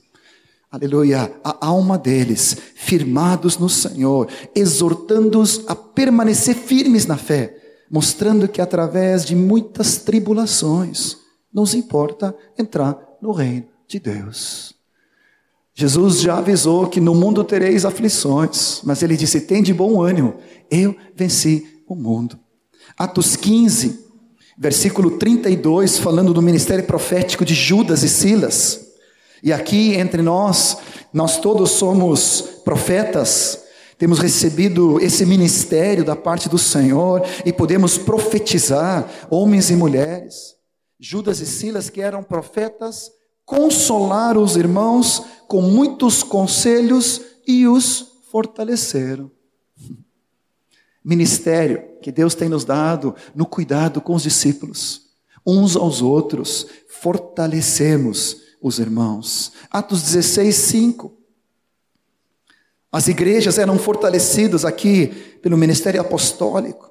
aleluia, 0.76 1.34
a 1.42 1.66
alma 1.66 1.98
deles, 1.98 2.58
firmados 2.76 3.58
no 3.58 3.70
Senhor, 3.70 4.28
exortando-os 4.54 5.64
a 5.68 5.76
permanecer 5.76 6.54
firmes 6.54 7.06
na 7.06 7.16
fé, 7.16 7.56
mostrando 7.90 8.48
que 8.48 8.60
através 8.60 9.24
de 9.24 9.36
muitas 9.36 10.00
tribulações, 10.00 11.18
nos 11.54 11.74
importa 11.74 12.36
entrar 12.60 13.00
no 13.22 13.32
reino 13.32 13.68
de 13.88 14.00
Deus. 14.00 14.76
Jesus 15.74 16.20
já 16.20 16.38
avisou 16.38 16.88
que 16.88 17.00
no 17.00 17.16
mundo 17.16 17.44
tereis 17.46 17.86
aflições, 17.86 18.82
mas 18.84 19.02
ele 19.02 19.16
disse: 19.16 19.42
tem 19.42 19.64
de 19.64 19.74
bom 19.74 20.02
ânimo, 20.02 20.36
eu 20.70 20.96
venci 21.16 21.82
o 21.88 21.96
mundo. 21.96 22.38
Atos 22.98 23.38
15, 23.38 23.98
versículo 24.58 25.12
32, 25.12 25.98
falando 25.98 26.34
do 26.34 26.42
ministério 26.42 26.84
profético 26.86 27.46
de 27.46 27.54
Judas 27.54 28.04
e 28.04 28.10
Silas. 28.10 28.85
E 29.46 29.54
aqui 29.54 29.94
entre 29.94 30.24
nós, 30.24 30.76
nós 31.14 31.38
todos 31.40 31.70
somos 31.70 32.42
profetas, 32.64 33.64
temos 33.96 34.18
recebido 34.18 35.00
esse 35.00 35.24
ministério 35.24 36.04
da 36.04 36.16
parte 36.16 36.50
do 36.50 36.58
Senhor 36.58 37.22
e 37.46 37.54
podemos 37.54 37.96
profetizar, 37.96 39.08
homens 39.30 39.70
e 39.70 39.76
mulheres. 39.76 40.56
Judas 41.00 41.42
e 41.42 41.46
Silas, 41.46 41.92
que 41.92 42.02
eram 42.02 42.24
profetas, 42.24 43.12
consolaram 43.46 44.42
os 44.42 44.56
irmãos 44.56 45.22
com 45.48 45.62
muitos 45.62 46.24
conselhos 46.24 47.22
e 47.48 47.68
os 47.68 48.14
fortaleceram. 48.32 49.30
Ministério 51.04 51.84
que 52.02 52.12
Deus 52.12 52.34
tem 52.34 52.50
nos 52.50 52.66
dado 52.66 53.14
no 53.36 53.46
cuidado 53.46 54.02
com 54.02 54.16
os 54.16 54.24
discípulos, 54.24 55.02
uns 55.46 55.76
aos 55.76 56.02
outros, 56.02 56.66
fortalecemos 56.90 58.44
os 58.66 58.80
irmãos. 58.80 59.52
Atos 59.70 60.02
16, 60.02 60.56
5. 60.56 61.14
As 62.92 63.08
igrejas 63.08 63.60
eram 63.60 63.78
fortalecidas 63.78 64.66
aqui 64.66 65.08
pelo 65.40 65.56
ministério 65.56 66.02
apostólico, 66.02 66.90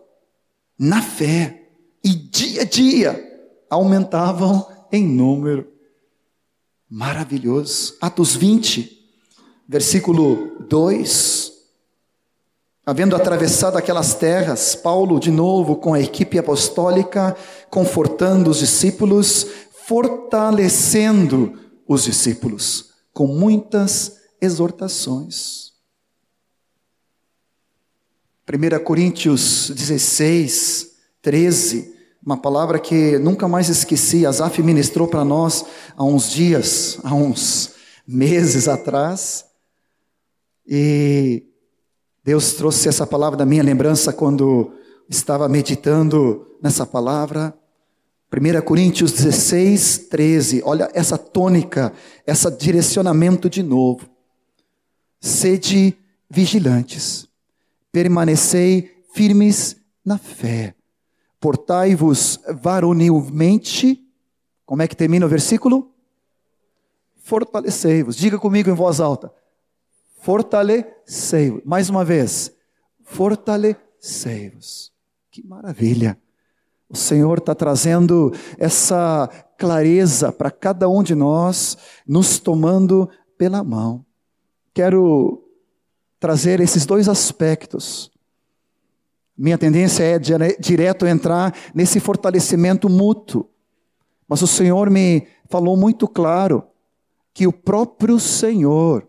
na 0.78 1.02
fé, 1.02 1.62
e 2.04 2.10
dia 2.10 2.62
a 2.62 2.64
dia 2.64 3.50
aumentavam 3.68 4.68
em 4.92 5.04
número. 5.04 5.66
Maravilhoso. 6.88 7.96
Atos 8.00 8.36
20, 8.36 8.96
versículo 9.66 10.56
2. 10.68 11.52
Havendo 12.86 13.16
atravessado 13.16 13.76
aquelas 13.76 14.14
terras, 14.14 14.76
Paulo, 14.76 15.18
de 15.18 15.32
novo, 15.32 15.74
com 15.74 15.92
a 15.92 16.00
equipe 16.00 16.38
apostólica, 16.38 17.36
confortando 17.68 18.50
os 18.50 18.58
discípulos, 18.58 19.48
fortalecendo 19.86 21.63
os 21.86 22.04
discípulos 22.04 22.90
com 23.12 23.26
muitas 23.26 24.20
exortações. 24.40 25.72
1 28.46 28.84
Coríntios 28.84 29.70
16, 29.70 30.90
13, 31.22 31.94
uma 32.24 32.36
palavra 32.36 32.78
que 32.78 33.18
nunca 33.18 33.48
mais 33.48 33.68
esqueci, 33.68 34.26
Asaf 34.26 34.62
ministrou 34.62 35.08
para 35.08 35.24
nós 35.24 35.64
há 35.96 36.04
uns 36.04 36.30
dias, 36.30 36.98
há 37.02 37.14
uns 37.14 37.74
meses 38.06 38.68
atrás, 38.68 39.46
e 40.66 41.44
Deus 42.22 42.54
trouxe 42.54 42.88
essa 42.88 43.06
palavra 43.06 43.36
da 43.36 43.46
minha 43.46 43.62
lembrança 43.62 44.12
quando 44.12 44.72
estava 45.08 45.48
meditando 45.48 46.46
nessa 46.62 46.86
palavra. 46.86 47.54
1 48.32 48.60
Coríntios 48.62 49.12
16, 49.12 50.08
13. 50.08 50.62
Olha 50.64 50.90
essa 50.94 51.16
tônica, 51.16 51.92
esse 52.26 52.50
direcionamento 52.50 53.48
de 53.48 53.62
novo. 53.62 54.08
Sede 55.20 55.96
vigilantes, 56.28 57.28
permanecei 57.92 58.90
firmes 59.14 59.76
na 60.04 60.18
fé. 60.18 60.74
Portai-vos 61.40 62.40
varonilmente. 62.60 64.02
Como 64.66 64.82
é 64.82 64.88
que 64.88 64.96
termina 64.96 65.26
o 65.26 65.28
versículo? 65.28 65.94
Fortalecei-vos. 67.16 68.16
Diga 68.16 68.38
comigo 68.38 68.68
em 68.68 68.74
voz 68.74 69.00
alta. 69.00 69.32
Fortalecei-vos. 70.20 71.62
Mais 71.64 71.88
uma 71.88 72.04
vez. 72.04 72.52
Fortalecei-vos. 73.04 74.92
Que 75.30 75.46
maravilha. 75.46 76.18
O 76.94 76.96
Senhor 76.96 77.38
está 77.38 77.56
trazendo 77.56 78.32
essa 78.56 79.28
clareza 79.58 80.30
para 80.30 80.48
cada 80.48 80.88
um 80.88 81.02
de 81.02 81.12
nós, 81.12 81.76
nos 82.06 82.38
tomando 82.38 83.10
pela 83.36 83.64
mão. 83.64 84.06
Quero 84.72 85.42
trazer 86.20 86.60
esses 86.60 86.86
dois 86.86 87.08
aspectos. 87.08 88.12
Minha 89.36 89.58
tendência 89.58 90.04
é 90.04 90.20
direto 90.56 91.04
entrar 91.04 91.52
nesse 91.74 91.98
fortalecimento 91.98 92.88
mútuo. 92.88 93.50
Mas 94.28 94.40
o 94.40 94.46
Senhor 94.46 94.88
me 94.88 95.26
falou 95.50 95.76
muito 95.76 96.06
claro 96.06 96.62
que 97.34 97.44
o 97.44 97.52
próprio 97.52 98.20
Senhor, 98.20 99.04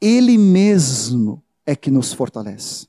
Ele 0.00 0.36
mesmo 0.36 1.44
é 1.64 1.76
que 1.76 1.92
nos 1.92 2.12
fortalece. 2.12 2.88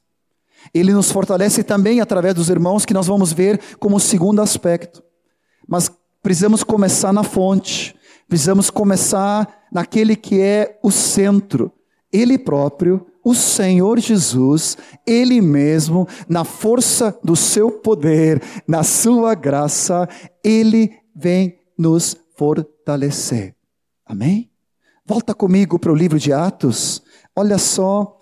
Ele 0.74 0.94
nos 0.94 1.12
fortalece 1.12 1.64
também 1.64 2.02
através 2.02 2.36
dos 2.36 2.50
irmãos, 2.50 2.86
que 2.86 2.94
nós 2.94 3.08
vamos 3.08 3.34
ver 3.34 3.60
como 3.80 4.00
segundo 4.00 4.42
aspecto. 4.42 5.04
Mas 5.68 5.92
precisamos 6.22 6.64
começar 6.64 7.12
na 7.12 7.24
fonte, 7.24 7.96
precisamos 8.28 8.70
começar 8.70 9.66
naquele 9.72 10.16
que 10.16 10.40
é 10.40 10.80
o 10.84 10.92
centro, 10.92 11.72
Ele 12.12 12.38
próprio, 12.38 13.06
o 13.24 13.34
Senhor 13.34 14.00
Jesus, 14.00 14.78
Ele 15.08 15.42
mesmo, 15.42 16.08
na 16.28 16.44
força 16.44 17.18
do 17.24 17.36
seu 17.36 17.72
poder, 17.72 18.42
na 18.68 18.84
sua 18.84 19.34
graça, 19.34 20.08
Ele 20.44 20.92
vem 21.16 21.58
nos 21.78 22.18
fortalecer. 22.36 23.56
Amém? 24.06 24.50
Volta 25.06 25.34
comigo 25.34 25.80
para 25.80 25.92
o 25.92 25.96
livro 25.96 26.20
de 26.20 26.32
Atos, 26.32 27.02
olha 27.36 27.58
só 27.58 28.20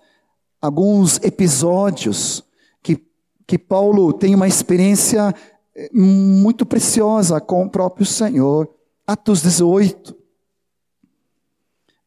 alguns 0.62 1.18
episódios 1.24 2.44
que, 2.84 3.04
que 3.48 3.58
Paulo 3.58 4.14
tem 4.14 4.36
uma 4.36 4.48
experiência 4.48 5.34
eh, 5.76 5.90
muito 5.92 6.66
preciosa 6.66 7.42
com 7.42 7.66
o 7.66 7.70
próprio 7.70 8.06
Senhor. 8.06 8.70
Atos 9.08 9.42
18, 9.42 10.16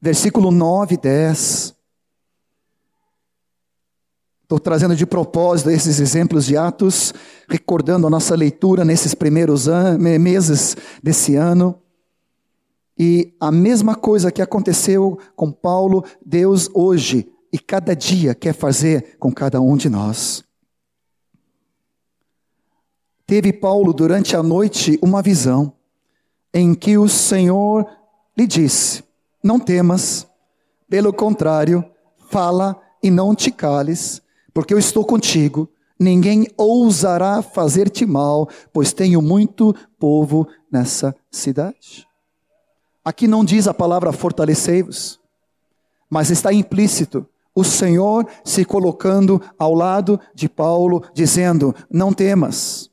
versículo 0.00 0.50
9 0.52 0.94
e 0.94 0.98
10. 0.98 1.74
Estou 4.44 4.60
trazendo 4.60 4.94
de 4.94 5.04
propósito 5.04 5.70
esses 5.70 5.98
exemplos 5.98 6.46
de 6.46 6.56
Atos, 6.56 7.12
recordando 7.48 8.06
a 8.06 8.10
nossa 8.10 8.36
leitura 8.36 8.84
nesses 8.84 9.14
primeiros 9.14 9.66
meses 9.98 10.76
desse 11.02 11.34
ano. 11.34 11.80
E 12.96 13.34
a 13.40 13.50
mesma 13.50 13.96
coisa 13.96 14.30
que 14.30 14.40
aconteceu 14.40 15.18
com 15.34 15.50
Paulo, 15.50 16.04
Deus 16.24 16.70
hoje 16.72 17.33
e 17.54 17.58
cada 17.60 17.94
dia 17.94 18.34
quer 18.34 18.52
fazer 18.52 19.16
com 19.16 19.32
cada 19.32 19.60
um 19.60 19.76
de 19.76 19.88
nós. 19.88 20.42
Teve 23.24 23.52
Paulo 23.52 23.92
durante 23.92 24.34
a 24.34 24.42
noite 24.42 24.98
uma 25.00 25.22
visão 25.22 25.72
em 26.52 26.74
que 26.74 26.98
o 26.98 27.08
Senhor 27.08 27.88
lhe 28.36 28.44
disse: 28.44 29.04
Não 29.40 29.60
temas, 29.60 30.26
pelo 30.88 31.12
contrário, 31.12 31.84
fala 32.28 32.76
e 33.00 33.08
não 33.08 33.36
te 33.36 33.52
cales, 33.52 34.20
porque 34.52 34.74
eu 34.74 34.78
estou 34.78 35.04
contigo. 35.04 35.68
Ninguém 35.96 36.48
ousará 36.56 37.40
fazer-te 37.40 38.04
mal, 38.04 38.48
pois 38.72 38.92
tenho 38.92 39.22
muito 39.22 39.72
povo 39.96 40.48
nessa 40.72 41.14
cidade. 41.30 42.04
Aqui 43.04 43.28
não 43.28 43.44
diz 43.44 43.68
a 43.68 43.72
palavra 43.72 44.10
fortalecei-vos, 44.10 45.20
mas 46.10 46.30
está 46.30 46.52
implícito 46.52 47.28
o 47.54 47.62
Senhor 47.62 48.26
se 48.44 48.64
colocando 48.64 49.40
ao 49.58 49.74
lado 49.74 50.18
de 50.34 50.48
Paulo, 50.48 51.04
dizendo: 51.14 51.74
Não 51.90 52.12
temas. 52.12 52.90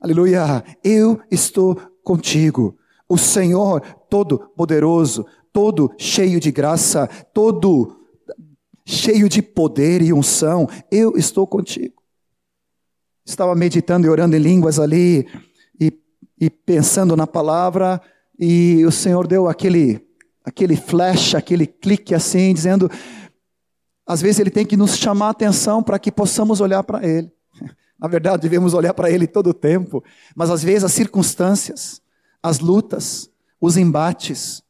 Aleluia, 0.00 0.64
eu 0.82 1.20
estou 1.30 1.76
contigo. 2.02 2.76
O 3.08 3.16
Senhor 3.16 3.80
todo-poderoso, 4.10 5.24
todo 5.52 5.92
cheio 5.96 6.40
de 6.40 6.50
graça, 6.50 7.06
todo 7.32 8.00
cheio 8.84 9.28
de 9.28 9.40
poder 9.40 10.02
e 10.02 10.12
unção, 10.12 10.68
eu 10.90 11.16
estou 11.16 11.46
contigo. 11.46 12.02
Estava 13.24 13.54
meditando 13.54 14.06
e 14.06 14.10
orando 14.10 14.36
em 14.36 14.40
línguas 14.40 14.78
ali 14.78 15.26
e, 15.80 15.92
e 16.38 16.50
pensando 16.50 17.16
na 17.16 17.26
palavra, 17.26 18.00
e 18.38 18.84
o 18.84 18.90
Senhor 18.90 19.26
deu 19.26 19.48
aquele, 19.48 20.06
aquele 20.44 20.76
flash, 20.76 21.34
aquele 21.34 21.66
clique 21.66 22.14
assim, 22.14 22.52
dizendo: 22.52 22.90
às 24.06 24.20
vezes 24.20 24.38
ele 24.38 24.50
tem 24.50 24.66
que 24.66 24.76
nos 24.76 24.96
chamar 24.96 25.28
a 25.28 25.30
atenção 25.30 25.82
para 25.82 25.98
que 25.98 26.12
possamos 26.12 26.60
olhar 26.60 26.82
para 26.82 27.06
ele. 27.06 27.32
Na 27.98 28.08
verdade, 28.08 28.42
devemos 28.42 28.74
olhar 28.74 28.92
para 28.92 29.10
ele 29.10 29.26
todo 29.26 29.50
o 29.50 29.54
tempo, 29.54 30.02
mas 30.34 30.50
às 30.50 30.62
vezes 30.62 30.84
as 30.84 30.92
circunstâncias, 30.92 32.02
as 32.42 32.58
lutas, 32.58 33.30
os 33.60 33.76
embates, 33.76 34.62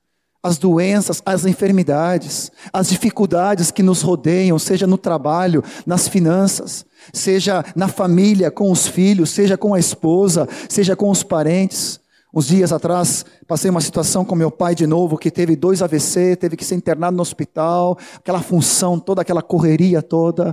as 0.45 0.59
doenças, 0.59 1.23
as 1.25 1.47
enfermidades, 1.47 2.53
as 2.71 2.91
dificuldades 2.91 3.71
que 3.71 3.83
nos 3.83 4.03
rodeiam, 4.03 4.59
seja 4.59 4.87
no 4.87 4.99
trabalho, 4.99 5.65
nas 5.87 6.07
finanças, 6.07 6.85
seja 7.15 7.65
na 7.75 7.89
família, 7.89 8.51
com 8.51 8.71
os 8.71 8.87
filhos, 8.87 9.31
seja 9.31 9.57
com 9.57 9.73
a 9.73 9.79
esposa, 9.79 10.47
seja 10.69 10.95
com 10.95 11.09
os 11.09 11.23
parentes, 11.23 11.99
Uns 12.35 12.49
dias 12.49 12.73
atrás, 12.73 13.25
passei 13.47 13.71
uma 13.71 13.81
situação 13.81 14.25
com 14.25 14.35
meu 14.35 14.51
pai 14.51 14.75
de 14.75 14.89
novo, 14.89 15.17
que 15.17 15.31
teve 15.31 15.55
dois 15.55 15.81
AVC, 15.81 16.35
teve 16.35 16.57
que 16.57 16.65
ser 16.65 16.75
internado 16.75 17.17
no 17.17 17.23
hospital, 17.23 17.97
aquela 18.17 18.43
função 18.43 18.99
toda, 18.99 19.23
aquela 19.23 19.41
correria 19.41 20.03
toda. 20.03 20.53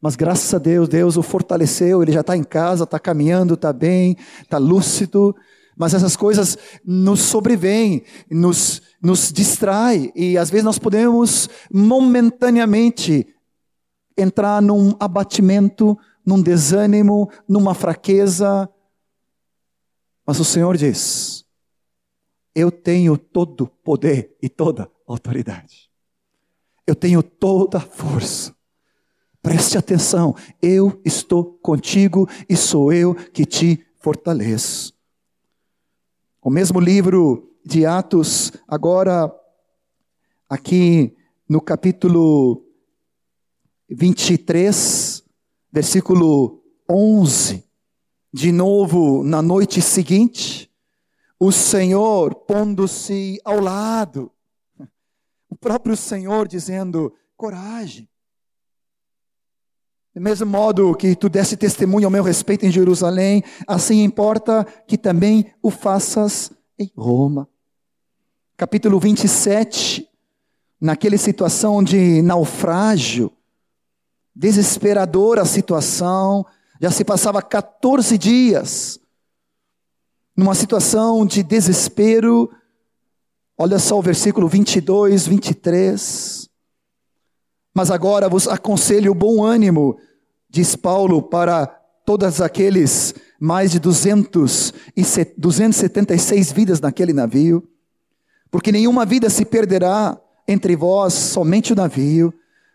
Mas 0.00 0.14
graças 0.14 0.54
a 0.54 0.58
Deus, 0.58 0.88
Deus 0.88 1.16
o 1.16 1.24
fortaleceu, 1.24 2.00
ele 2.00 2.12
já 2.12 2.20
está 2.20 2.36
em 2.36 2.44
casa, 2.44 2.84
está 2.84 3.00
caminhando, 3.00 3.54
está 3.54 3.72
bem, 3.72 4.16
está 4.40 4.56
lúcido. 4.56 5.34
Mas 5.76 5.94
essas 5.94 6.14
coisas 6.14 6.56
nos 6.84 7.22
sobrevêm, 7.22 8.04
nos, 8.30 8.80
nos 9.02 9.32
distrai 9.32 10.12
e 10.14 10.38
às 10.38 10.48
vezes 10.48 10.64
nós 10.64 10.78
podemos 10.78 11.50
momentaneamente 11.72 13.26
entrar 14.16 14.62
num 14.62 14.94
abatimento, 15.00 15.98
num 16.24 16.40
desânimo, 16.40 17.28
numa 17.48 17.74
fraqueza, 17.74 18.70
mas 20.26 20.40
o 20.40 20.44
Senhor 20.44 20.76
diz: 20.76 21.46
Eu 22.52 22.72
tenho 22.72 23.16
todo 23.16 23.68
poder 23.84 24.36
e 24.42 24.48
toda 24.48 24.90
autoridade. 25.06 25.88
Eu 26.84 26.96
tenho 26.96 27.22
toda 27.22 27.78
a 27.78 27.80
força. 27.80 28.54
Preste 29.40 29.78
atenção, 29.78 30.34
eu 30.60 31.00
estou 31.04 31.44
contigo 31.44 32.28
e 32.48 32.56
sou 32.56 32.92
eu 32.92 33.14
que 33.14 33.46
te 33.46 33.86
fortaleço. 34.00 34.92
O 36.42 36.50
mesmo 36.50 36.80
livro 36.80 37.56
de 37.64 37.86
Atos, 37.86 38.52
agora, 38.66 39.32
aqui 40.48 41.16
no 41.48 41.60
capítulo 41.60 42.64
23, 43.88 45.24
versículo 45.72 46.60
11 46.90 47.65
de 48.36 48.52
novo 48.52 49.24
na 49.24 49.40
noite 49.40 49.80
seguinte, 49.80 50.70
o 51.40 51.50
Senhor 51.50 52.34
pondo-se 52.34 53.40
ao 53.42 53.58
lado, 53.60 54.30
o 55.48 55.56
próprio 55.56 55.96
Senhor 55.96 56.46
dizendo: 56.46 57.14
coragem. 57.34 58.06
Do 60.14 60.20
mesmo 60.20 60.46
modo 60.46 60.94
que 60.94 61.16
tu 61.16 61.30
desse 61.30 61.56
testemunho 61.56 62.06
ao 62.06 62.10
meu 62.10 62.22
respeito 62.22 62.66
em 62.66 62.70
Jerusalém, 62.70 63.42
assim 63.66 64.04
importa 64.04 64.66
que 64.86 64.98
também 64.98 65.50
o 65.62 65.70
faças 65.70 66.52
em 66.78 66.92
Roma. 66.94 67.48
Capítulo 68.54 69.00
27, 69.00 70.06
naquela 70.78 71.16
situação 71.16 71.82
de 71.82 72.20
naufrágio, 72.20 73.32
desesperadora 74.34 75.46
situação, 75.46 76.44
já 76.80 76.90
se 76.90 77.04
passava 77.04 77.40
14 77.42 78.18
dias 78.18 79.00
numa 80.36 80.54
situação 80.54 81.24
de 81.24 81.42
desespero. 81.42 82.50
Olha 83.56 83.78
só 83.78 83.98
o 83.98 84.02
versículo 84.02 84.48
22, 84.48 85.26
23. 85.26 86.50
Mas 87.74 87.90
agora 87.90 88.28
vos 88.28 88.46
aconselho 88.46 89.12
o 89.12 89.14
bom 89.14 89.44
ânimo, 89.44 89.98
diz 90.48 90.76
Paulo 90.76 91.22
para 91.22 91.66
todos 92.04 92.40
aqueles 92.40 93.14
mais 93.38 93.70
de 93.70 93.78
200 93.78 94.72
e 94.96 95.02
276 95.36 96.52
vidas 96.52 96.80
naquele 96.80 97.12
navio, 97.12 97.68
porque 98.50 98.72
nenhuma 98.72 99.04
vida 99.04 99.28
se 99.28 99.44
perderá 99.44 100.18
entre 100.48 100.74
vós, 100.76 101.12
somente 101.12 101.72
o 101.72 101.76
navio, 101.76 102.32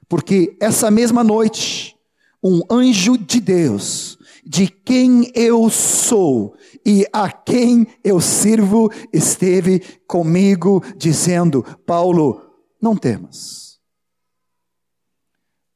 porque 0.08 0.56
essa 0.60 0.92
mesma 0.92 1.24
noite 1.24 1.98
um 2.44 2.62
anjo 2.70 3.18
de 3.18 3.40
Deus, 3.40 4.18
de 4.44 4.68
quem 4.68 5.32
eu 5.36 5.70
sou 5.70 6.56
e 6.86 7.06
a 7.14 7.32
quem 7.32 7.88
eu 8.04 8.20
sirvo, 8.20 8.92
esteve 9.14 9.80
comigo, 10.08 10.84
dizendo: 10.98 11.64
Paulo, 11.86 12.42
não 12.82 12.96
temas. 12.96 13.80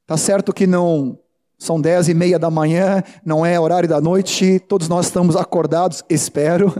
Tá 0.07 0.17
certo 0.17 0.53
que 0.53 0.67
não 0.67 1.19
são 1.57 1.79
dez 1.79 2.07
e 2.09 2.13
meia 2.13 2.37
da 2.37 2.49
manhã, 2.49 3.03
não 3.23 3.45
é 3.45 3.59
horário 3.59 3.89
da 3.89 4.01
noite, 4.01 4.59
todos 4.59 4.87
nós 4.87 5.07
estamos 5.07 5.35
acordados, 5.35 6.03
espero. 6.09 6.73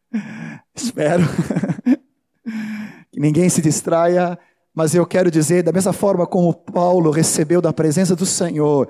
espero. 0.74 1.24
que 3.12 3.20
ninguém 3.20 3.48
se 3.48 3.60
distraia, 3.60 4.38
mas 4.76 4.94
eu 4.94 5.06
quero 5.06 5.30
dizer, 5.30 5.62
da 5.62 5.72
mesma 5.72 5.94
forma 5.94 6.26
como 6.26 6.52
Paulo 6.52 7.10
recebeu 7.10 7.62
da 7.62 7.72
presença 7.72 8.14
do 8.14 8.26
Senhor, 8.26 8.86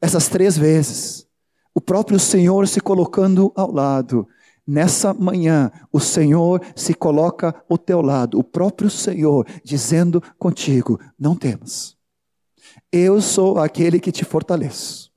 essas 0.00 0.28
três 0.28 0.56
vezes, 0.56 1.26
o 1.74 1.80
próprio 1.80 2.20
Senhor 2.20 2.68
se 2.68 2.80
colocando 2.80 3.52
ao 3.56 3.72
lado. 3.72 4.28
Nessa 4.64 5.12
manhã, 5.12 5.72
o 5.92 5.98
Senhor 5.98 6.62
se 6.76 6.94
coloca 6.94 7.52
ao 7.68 7.76
teu 7.76 8.00
lado, 8.00 8.38
o 8.38 8.44
próprio 8.44 8.88
Senhor 8.88 9.44
dizendo 9.64 10.22
contigo: 10.38 11.00
não 11.18 11.34
temas. 11.34 11.96
Eu 12.92 13.20
sou 13.20 13.58
aquele 13.58 13.98
que 13.98 14.12
te 14.12 14.24
fortaleço. 14.24 15.07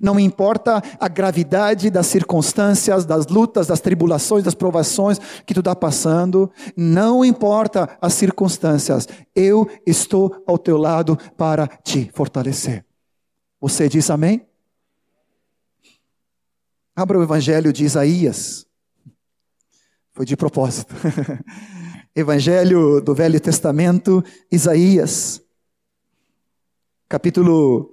Não 0.00 0.18
importa 0.18 0.82
a 0.98 1.08
gravidade 1.08 1.90
das 1.90 2.06
circunstâncias, 2.06 3.04
das 3.04 3.26
lutas, 3.26 3.66
das 3.66 3.80
tribulações, 3.80 4.44
das 4.44 4.54
provações 4.54 5.18
que 5.46 5.54
tu 5.54 5.60
está 5.60 5.74
passando, 5.74 6.50
não 6.76 7.24
importa 7.24 7.96
as 8.00 8.14
circunstâncias, 8.14 9.08
eu 9.34 9.68
estou 9.86 10.42
ao 10.46 10.58
teu 10.58 10.76
lado 10.76 11.18
para 11.36 11.66
te 11.66 12.10
fortalecer. 12.12 12.84
Você 13.60 13.88
diz 13.88 14.10
amém? 14.10 14.46
Abra 16.94 17.18
o 17.18 17.22
Evangelho 17.22 17.72
de 17.72 17.84
Isaías. 17.84 18.66
Foi 20.12 20.26
de 20.26 20.36
propósito. 20.36 20.94
Evangelho 22.14 23.00
do 23.00 23.14
Velho 23.14 23.40
Testamento, 23.40 24.24
Isaías 24.50 25.40
capítulo 27.08 27.90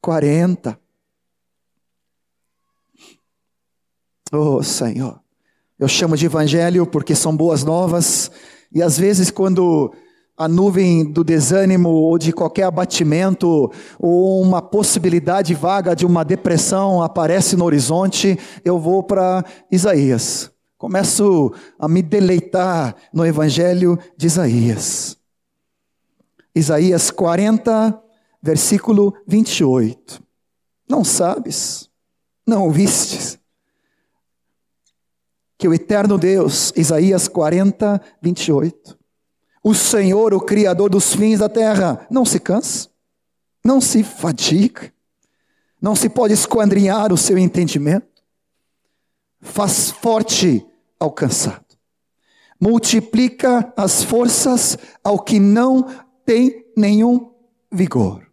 40. 0.00 0.80
Oh, 4.36 4.62
Senhor. 4.64 5.20
Eu 5.78 5.86
chamo 5.86 6.16
de 6.16 6.26
evangelho 6.26 6.84
porque 6.86 7.14
são 7.14 7.36
boas 7.36 7.62
novas, 7.62 8.32
e 8.72 8.82
às 8.82 8.98
vezes, 8.98 9.30
quando 9.30 9.94
a 10.36 10.48
nuvem 10.48 11.04
do 11.04 11.22
desânimo 11.22 11.88
ou 11.88 12.18
de 12.18 12.32
qualquer 12.32 12.64
abatimento 12.64 13.70
ou 13.96 14.42
uma 14.42 14.60
possibilidade 14.60 15.54
vaga 15.54 15.94
de 15.94 16.04
uma 16.04 16.24
depressão 16.24 17.00
aparece 17.00 17.54
no 17.54 17.64
horizonte, 17.64 18.36
eu 18.64 18.76
vou 18.76 19.04
para 19.04 19.44
Isaías. 19.70 20.50
Começo 20.76 21.52
a 21.78 21.86
me 21.86 22.02
deleitar 22.02 22.96
no 23.12 23.24
evangelho 23.24 23.96
de 24.16 24.26
Isaías. 24.26 25.16
Isaías 26.52 27.12
40, 27.12 28.02
versículo 28.42 29.14
28. 29.28 30.20
Não 30.88 31.04
sabes, 31.04 31.88
não 32.44 32.64
ouvistes, 32.64 33.38
que 35.58 35.68
o 35.68 35.74
eterno 35.74 36.18
Deus, 36.18 36.72
Isaías 36.76 37.28
40, 37.28 38.00
28, 38.20 38.98
o 39.62 39.74
Senhor, 39.74 40.34
o 40.34 40.40
Criador 40.40 40.90
dos 40.90 41.14
fins 41.14 41.38
da 41.38 41.48
terra, 41.48 42.06
não 42.10 42.24
se 42.24 42.38
cansa, 42.38 42.88
não 43.64 43.80
se 43.80 44.02
fadiga, 44.02 44.92
não 45.80 45.96
se 45.96 46.08
pode 46.08 46.34
esquadrinhar 46.34 47.12
o 47.12 47.16
seu 47.16 47.38
entendimento, 47.38 48.22
faz 49.40 49.90
forte 49.90 50.64
ao 50.98 51.10
cansado, 51.10 51.64
multiplica 52.60 53.72
as 53.76 54.02
forças 54.02 54.76
ao 55.02 55.18
que 55.18 55.38
não 55.38 55.86
tem 56.26 56.66
nenhum 56.76 57.32
vigor. 57.72 58.26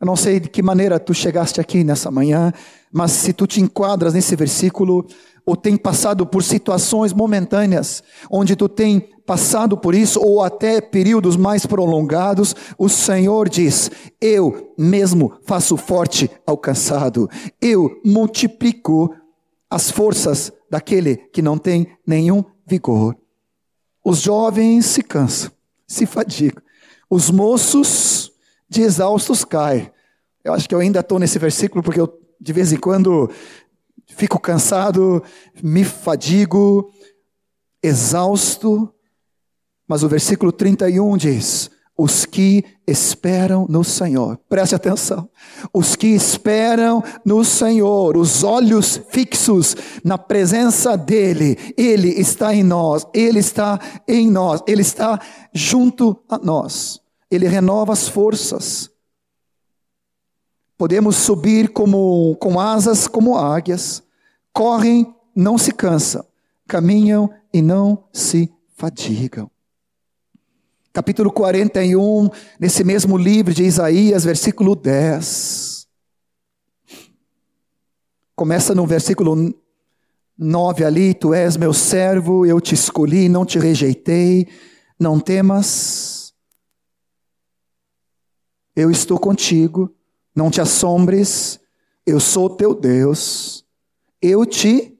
Eu 0.00 0.06
não 0.06 0.14
sei 0.14 0.38
de 0.38 0.48
que 0.48 0.62
maneira 0.62 1.00
tu 1.00 1.12
chegaste 1.12 1.60
aqui 1.60 1.82
nessa 1.82 2.10
manhã, 2.10 2.52
mas 2.92 3.10
se 3.12 3.32
tu 3.32 3.46
te 3.46 3.60
enquadras 3.60 4.14
nesse 4.14 4.36
versículo, 4.36 5.06
ou 5.48 5.56
tem 5.56 5.78
passado 5.78 6.26
por 6.26 6.42
situações 6.42 7.14
momentâneas, 7.14 8.02
onde 8.30 8.54
tu 8.54 8.68
tem 8.68 9.00
passado 9.24 9.78
por 9.78 9.94
isso, 9.94 10.20
ou 10.20 10.42
até 10.42 10.78
períodos 10.78 11.38
mais 11.38 11.64
prolongados, 11.64 12.54
o 12.76 12.86
Senhor 12.86 13.48
diz: 13.48 13.90
Eu 14.20 14.74
mesmo 14.76 15.38
faço 15.46 15.74
forte 15.78 16.30
ao 16.46 16.58
cansado, 16.58 17.30
eu 17.62 17.98
multiplico 18.04 19.14
as 19.70 19.90
forças 19.90 20.52
daquele 20.70 21.16
que 21.16 21.40
não 21.40 21.56
tem 21.56 21.96
nenhum 22.06 22.44
vigor. 22.66 23.16
Os 24.04 24.18
jovens 24.18 24.84
se 24.84 25.02
cansam, 25.02 25.50
se 25.88 26.04
fadigam, 26.04 26.62
os 27.08 27.30
moços 27.30 28.30
de 28.68 28.82
exaustos 28.82 29.46
cai. 29.46 29.90
Eu 30.44 30.52
acho 30.52 30.68
que 30.68 30.74
eu 30.74 30.80
ainda 30.80 31.00
estou 31.00 31.18
nesse 31.18 31.38
versículo 31.38 31.82
porque 31.82 32.00
eu 32.00 32.18
de 32.40 32.52
vez 32.52 32.70
em 32.70 32.76
quando 32.76 33.30
fico 34.18 34.38
cansado, 34.38 35.22
me 35.62 35.82
fadigo, 35.84 36.92
exausto. 37.82 38.92
Mas 39.86 40.02
o 40.02 40.08
versículo 40.08 40.52
31 40.52 41.16
diz: 41.16 41.70
os 41.96 42.26
que 42.26 42.62
esperam 42.86 43.64
no 43.66 43.82
Senhor. 43.82 44.36
Preste 44.48 44.74
atenção. 44.74 45.30
Os 45.72 45.96
que 45.96 46.08
esperam 46.08 47.02
no 47.24 47.42
Senhor, 47.42 48.18
os 48.18 48.44
olhos 48.44 49.00
fixos 49.08 49.74
na 50.04 50.18
presença 50.18 50.96
dEle, 50.96 51.56
Ele 51.76 52.08
está 52.20 52.54
em 52.54 52.62
nós, 52.62 53.06
Ele 53.14 53.38
está 53.38 53.80
em 54.06 54.30
nós, 54.30 54.60
Ele 54.66 54.82
está 54.82 55.18
junto 55.54 56.22
a 56.28 56.36
nós 56.36 57.00
ele 57.30 57.46
renova 57.46 57.92
as 57.92 58.08
forças. 58.08 58.90
Podemos 60.76 61.16
subir 61.16 61.70
como, 61.70 62.36
com 62.36 62.58
asas 62.60 63.06
como 63.06 63.36
águias, 63.36 64.02
correm, 64.58 65.14
não 65.36 65.56
se 65.56 65.70
cansam, 65.70 66.26
caminham 66.66 67.32
e 67.54 67.62
não 67.62 68.08
se 68.12 68.52
fadigam. 68.74 69.48
Capítulo 70.92 71.30
41, 71.30 72.28
nesse 72.58 72.82
mesmo 72.82 73.16
livro 73.16 73.54
de 73.54 73.62
Isaías, 73.62 74.24
versículo 74.24 74.74
10. 74.74 75.86
Começa 78.34 78.74
no 78.74 78.84
versículo 78.84 79.54
9 80.36 80.84
ali: 80.84 81.14
Tu 81.14 81.32
és 81.32 81.56
meu 81.56 81.72
servo, 81.72 82.44
eu 82.44 82.60
te 82.60 82.74
escolhi, 82.74 83.28
não 83.28 83.46
te 83.46 83.60
rejeitei, 83.60 84.48
não 84.98 85.20
temas 85.20 86.18
eu 88.74 88.92
estou 88.92 89.18
contigo, 89.18 89.92
não 90.34 90.52
te 90.52 90.60
assombres, 90.60 91.58
eu 92.06 92.20
sou 92.20 92.48
teu 92.48 92.72
Deus, 92.72 93.67
eu 94.20 94.44
te 94.44 94.96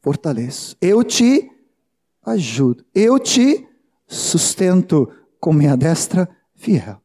fortaleço, 0.00 0.76
eu 0.80 1.02
te 1.02 1.50
ajudo, 2.24 2.84
eu 2.94 3.18
te 3.18 3.66
sustento 4.06 5.10
com 5.40 5.52
minha 5.52 5.76
destra 5.76 6.28
fiel. 6.54 7.00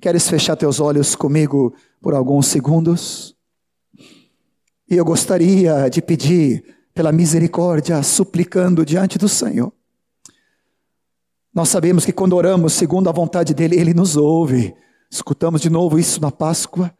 Queres 0.00 0.28
fechar 0.28 0.56
teus 0.56 0.80
olhos 0.80 1.16
comigo 1.16 1.74
por 2.00 2.14
alguns 2.14 2.46
segundos? 2.46 3.36
E 4.88 4.96
eu 4.96 5.04
gostaria 5.04 5.88
de 5.88 6.00
pedir 6.00 6.76
pela 6.94 7.12
misericórdia, 7.12 8.02
suplicando 8.02 8.84
diante 8.84 9.18
do 9.18 9.28
Senhor, 9.28 9.72
nós 11.58 11.70
sabemos 11.70 12.04
que 12.04 12.12
quando 12.12 12.34
oramos 12.34 12.72
segundo 12.74 13.08
a 13.08 13.12
vontade 13.12 13.52
dEle, 13.52 13.76
Ele 13.76 13.92
nos 13.92 14.16
ouve. 14.16 14.74
Escutamos 15.10 15.60
de 15.60 15.68
novo 15.68 15.98
isso 15.98 16.20
na 16.20 16.30
Páscoa. 16.30 16.94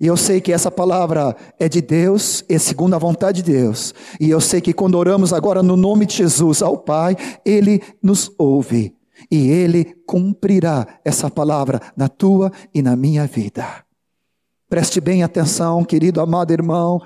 E 0.00 0.06
eu 0.06 0.16
sei 0.16 0.40
que 0.40 0.52
essa 0.52 0.70
palavra 0.70 1.36
é 1.58 1.68
de 1.68 1.80
Deus, 1.80 2.44
é 2.48 2.56
segundo 2.58 2.94
a 2.94 2.98
vontade 2.98 3.42
de 3.42 3.52
Deus. 3.52 3.92
E 4.20 4.30
eu 4.30 4.40
sei 4.40 4.60
que 4.60 4.72
quando 4.72 4.96
oramos 4.96 5.32
agora 5.32 5.62
no 5.62 5.76
nome 5.76 6.06
de 6.06 6.14
Jesus 6.16 6.62
ao 6.62 6.78
Pai, 6.78 7.16
Ele 7.44 7.82
nos 8.02 8.30
ouve. 8.38 8.94
E 9.28 9.50
Ele 9.50 9.84
cumprirá 10.06 10.86
essa 11.04 11.28
palavra 11.28 11.80
na 11.96 12.08
tua 12.08 12.52
e 12.72 12.80
na 12.80 12.94
minha 12.94 13.26
vida. 13.26 13.66
Preste 14.68 15.00
bem 15.00 15.24
atenção, 15.24 15.84
querido 15.84 16.20
amado 16.20 16.52
irmão, 16.52 17.02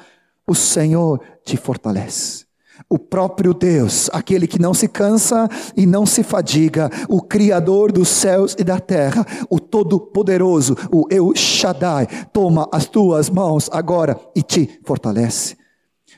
o 0.47 0.55
Senhor 0.55 1.21
te 1.45 1.57
fortalece 1.57 2.52
o 2.93 2.99
próprio 2.99 3.55
Deus, 3.55 4.11
aquele 4.13 4.47
que 4.47 4.61
não 4.61 4.75
se 4.75 4.87
cansa 4.87 5.49
e 5.75 5.87
não 5.87 6.05
se 6.05 6.23
fadiga, 6.23 6.91
o 7.09 7.23
Criador 7.23 7.91
dos 7.91 8.09
céus 8.09 8.55
e 8.59 8.63
da 8.63 8.79
terra, 8.79 9.27
o 9.49 9.59
Todo-Poderoso, 9.59 10.77
o 10.93 11.07
Eu 11.09 11.35
Shaddai, 11.35 12.07
toma 12.35 12.69
as 12.71 12.85
tuas 12.85 13.31
mãos 13.31 13.71
agora 13.73 14.21
e 14.37 14.43
te 14.43 14.79
fortalece. 14.85 15.57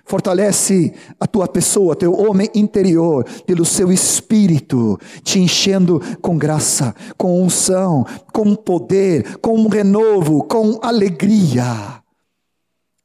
Fortalece 0.05 0.93
a 1.21 1.29
tua 1.29 1.47
pessoa, 1.47 1.95
teu 1.95 2.13
homem 2.13 2.51
interior, 2.57 3.25
pelo 3.47 3.65
seu 3.65 3.93
espírito, 3.93 4.99
te 5.23 5.39
enchendo 5.39 6.01
com 6.21 6.37
graça, 6.37 6.93
com 7.17 7.41
unção, 7.41 8.05
com 8.33 8.57
poder, 8.57 9.39
com 9.39 9.69
renovo, 9.69 10.43
com 10.43 10.81
alegria. 10.83 12.03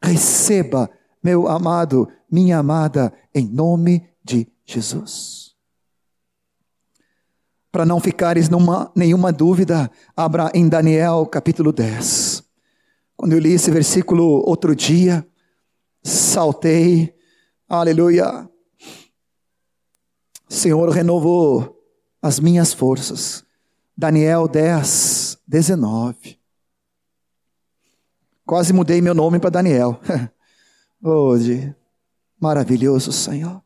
Receba, 0.03 0.89
meu 1.23 1.47
amado, 1.47 2.07
minha 2.31 2.57
amada, 2.59 3.13
em 3.33 3.47
nome 3.47 4.09
de 4.23 4.47
Jesus. 4.65 5.55
Para 7.71 7.85
não 7.85 7.99
ficares 7.99 8.49
numa, 8.49 8.91
nenhuma 8.95 9.31
dúvida, 9.31 9.91
abra 10.15 10.51
em 10.53 10.67
Daniel 10.67 11.25
capítulo 11.25 11.71
10. 11.71 12.43
Quando 13.15 13.33
eu 13.33 13.39
li 13.39 13.53
esse 13.53 13.69
versículo 13.69 14.43
outro 14.47 14.75
dia, 14.75 15.27
saltei, 16.03 17.13
aleluia. 17.67 18.49
Senhor 20.47 20.89
renovou 20.89 21.79
as 22.21 22.39
minhas 22.39 22.73
forças. 22.73 23.45
Daniel 23.95 24.47
10, 24.47 25.37
19. 25.47 26.39
Quase 28.45 28.73
mudei 28.73 28.99
meu 29.01 29.13
nome 29.13 29.37
para 29.37 29.51
Daniel. 29.51 29.99
Hoje, 31.03 31.75
maravilhoso 32.39 33.11
Senhor. 33.11 33.61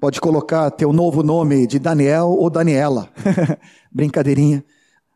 Pode 0.00 0.20
colocar 0.20 0.70
teu 0.70 0.92
novo 0.92 1.22
nome 1.22 1.66
de 1.66 1.78
Daniel 1.78 2.26
ou 2.28 2.50
Daniela. 2.50 3.10
Brincadeirinha. 3.90 4.64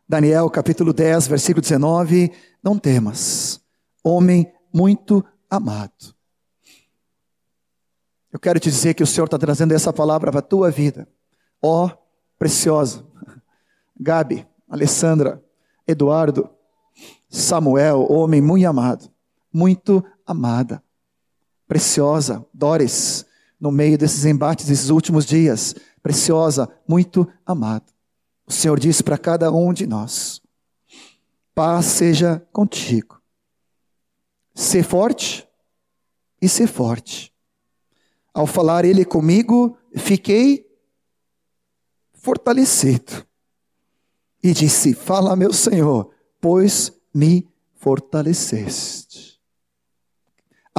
Daniel 0.07 0.49
capítulo 0.49 0.91
10, 0.91 1.27
versículo 1.27 1.61
19. 1.61 2.31
Não 2.63 2.79
temas, 2.79 3.61
homem 4.03 4.51
muito 4.73 5.23
amado. 5.49 6.15
Eu 8.31 8.39
quero 8.39 8.59
te 8.59 8.69
dizer 8.69 8.93
que 8.93 9.03
o 9.03 9.07
Senhor 9.07 9.25
está 9.25 9.37
trazendo 9.37 9.73
essa 9.73 9.93
palavra 9.93 10.31
para 10.31 10.39
a 10.39 10.43
tua 10.43 10.71
vida. 10.71 11.07
Ó, 11.61 11.85
oh, 11.85 11.91
preciosa. 12.37 13.05
Gabi, 13.99 14.47
Alessandra, 14.67 15.43
Eduardo, 15.85 16.49
Samuel, 17.29 18.07
homem 18.09 18.41
muito 18.41 18.65
amado, 18.65 19.11
muito 19.53 20.03
amada. 20.29 20.83
Preciosa, 21.67 22.45
Doris, 22.53 23.25
no 23.59 23.71
meio 23.71 23.97
desses 23.97 24.25
embates, 24.25 24.65
desses 24.65 24.89
últimos 24.89 25.25
dias. 25.25 25.75
Preciosa, 26.01 26.69
muito 26.87 27.27
amada. 27.45 27.85
O 28.45 28.51
Senhor 28.51 28.79
disse 28.79 29.03
para 29.03 29.17
cada 29.17 29.51
um 29.51 29.73
de 29.73 29.85
nós: 29.85 30.41
paz 31.53 31.85
seja 31.85 32.45
contigo. 32.51 33.21
Ser 34.55 34.83
forte 34.83 35.47
e 36.41 36.47
ser 36.47 36.67
forte. 36.67 37.33
Ao 38.33 38.47
falar 38.47 38.85
ele 38.85 39.03
comigo, 39.03 39.77
fiquei 39.95 40.65
fortalecido. 42.13 43.25
E 44.41 44.53
disse: 44.53 44.93
Fala, 44.93 45.35
meu 45.35 45.51
Senhor, 45.51 46.11
pois 46.39 46.93
me 47.13 47.47
fortaleceste. 47.75 49.08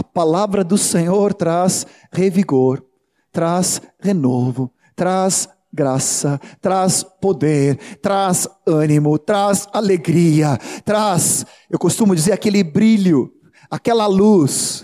A 0.01 0.03
palavra 0.03 0.65
do 0.65 0.79
Senhor 0.79 1.35
traz 1.35 1.87
revigor, 2.11 2.83
traz 3.31 3.83
renovo, 4.01 4.73
traz 4.97 5.47
graça, 5.71 6.41
traz 6.59 7.03
poder, 7.03 7.77
traz 8.01 8.49
ânimo, 8.67 9.19
traz 9.19 9.69
alegria, 9.75 10.57
traz, 10.87 11.45
eu 11.69 11.79
costumo 11.79 12.17
dizer, 12.17 12.33
aquele 12.33 12.65
brilho 12.65 13.31
aquela 13.71 14.07
luz, 14.07 14.83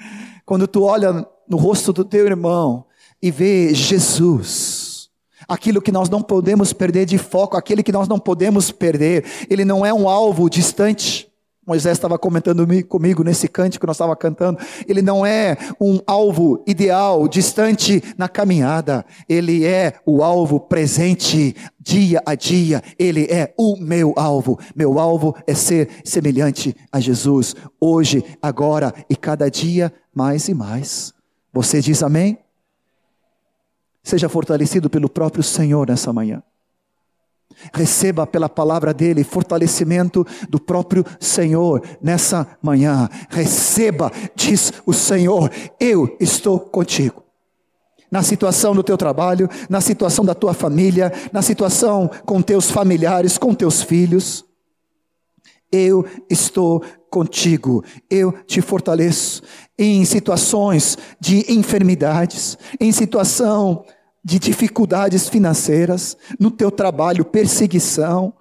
quando 0.46 0.68
tu 0.68 0.82
olha 0.82 1.26
no 1.48 1.56
rosto 1.56 1.90
do 1.92 2.04
teu 2.04 2.26
irmão 2.26 2.84
e 3.22 3.30
vê 3.30 3.74
Jesus, 3.74 5.08
aquilo 5.48 5.80
que 5.82 5.90
nós 5.90 6.10
não 6.10 6.22
podemos 6.22 6.74
perder 6.74 7.04
de 7.04 7.16
foco, 7.16 7.56
aquele 7.56 7.82
que 7.82 7.90
nós 7.90 8.06
não 8.06 8.18
podemos 8.18 8.70
perder, 8.70 9.24
ele 9.50 9.64
não 9.64 9.84
é 9.84 9.94
um 9.94 10.08
alvo 10.08 10.50
distante, 10.50 11.27
Moisés 11.68 11.98
estava 11.98 12.18
comentando 12.18 12.66
comigo 12.84 13.22
nesse 13.22 13.46
cântico 13.46 13.82
que 13.82 13.86
nós 13.86 13.96
estávamos 13.96 14.18
cantando. 14.18 14.58
Ele 14.88 15.02
não 15.02 15.26
é 15.26 15.54
um 15.78 16.00
alvo 16.06 16.64
ideal, 16.66 17.28
distante 17.28 18.02
na 18.16 18.26
caminhada. 18.26 19.04
Ele 19.28 19.66
é 19.66 20.00
o 20.06 20.22
alvo 20.22 20.58
presente, 20.58 21.54
dia 21.78 22.22
a 22.24 22.34
dia. 22.34 22.82
Ele 22.98 23.24
é 23.24 23.52
o 23.58 23.76
meu 23.76 24.14
alvo. 24.16 24.58
Meu 24.74 24.98
alvo 24.98 25.36
é 25.46 25.54
ser 25.54 25.90
semelhante 26.02 26.74
a 26.90 27.00
Jesus, 27.00 27.54
hoje, 27.78 28.24
agora 28.40 28.94
e 29.10 29.14
cada 29.14 29.50
dia 29.50 29.92
mais 30.14 30.48
e 30.48 30.54
mais. 30.54 31.12
Você 31.52 31.82
diz 31.82 32.02
amém? 32.02 32.38
Seja 34.02 34.26
fortalecido 34.26 34.88
pelo 34.88 35.10
próprio 35.10 35.42
Senhor 35.42 35.86
nessa 35.86 36.14
manhã. 36.14 36.42
Receba 37.72 38.26
pela 38.26 38.48
palavra 38.48 38.94
dele 38.94 39.24
fortalecimento 39.24 40.26
do 40.48 40.60
próprio 40.60 41.04
Senhor 41.18 41.82
nessa 42.02 42.46
manhã. 42.62 43.08
Receba, 43.28 44.12
diz 44.34 44.72
o 44.86 44.92
Senhor, 44.92 45.50
eu 45.78 46.16
estou 46.20 46.60
contigo. 46.60 47.24
Na 48.10 48.22
situação 48.22 48.74
do 48.74 48.82
teu 48.82 48.96
trabalho, 48.96 49.48
na 49.68 49.80
situação 49.80 50.24
da 50.24 50.34
tua 50.34 50.54
família, 50.54 51.12
na 51.32 51.42
situação 51.42 52.10
com 52.24 52.40
teus 52.40 52.70
familiares, 52.70 53.36
com 53.36 53.54
teus 53.54 53.82
filhos. 53.82 54.44
Eu 55.70 56.06
estou 56.30 56.82
contigo, 57.10 57.84
eu 58.08 58.32
te 58.46 58.62
fortaleço 58.62 59.42
em 59.78 60.04
situações 60.04 60.96
de 61.20 61.44
enfermidades, 61.52 62.56
em 62.80 62.90
situação 62.90 63.84
de 64.24 64.38
dificuldades 64.38 65.28
financeiras, 65.28 66.16
no 66.38 66.50
teu 66.50 66.70
trabalho, 66.70 67.24
perseguição. 67.24 68.34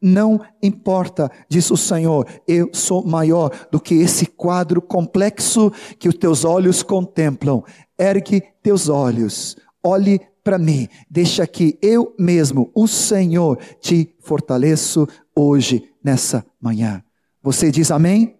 Não 0.00 0.40
importa, 0.62 1.30
diz 1.48 1.70
o 1.70 1.76
Senhor, 1.76 2.26
eu 2.46 2.70
sou 2.72 3.04
maior 3.04 3.50
do 3.70 3.80
que 3.80 3.94
esse 3.94 4.26
quadro 4.26 4.80
complexo 4.80 5.72
que 5.98 6.08
os 6.08 6.14
teus 6.14 6.44
olhos 6.44 6.82
contemplam. 6.82 7.64
Ergue 7.98 8.42
teus 8.62 8.88
olhos, 8.88 9.56
olhe 9.82 10.20
para 10.44 10.58
mim, 10.58 10.88
deixa 11.10 11.46
que 11.46 11.76
eu 11.82 12.14
mesmo, 12.16 12.70
o 12.72 12.86
Senhor, 12.86 13.58
te 13.80 14.14
fortaleço 14.20 15.08
hoje, 15.34 15.90
nessa 16.04 16.46
manhã. 16.60 17.02
Você 17.42 17.70
diz 17.70 17.90
amém? 17.90 18.36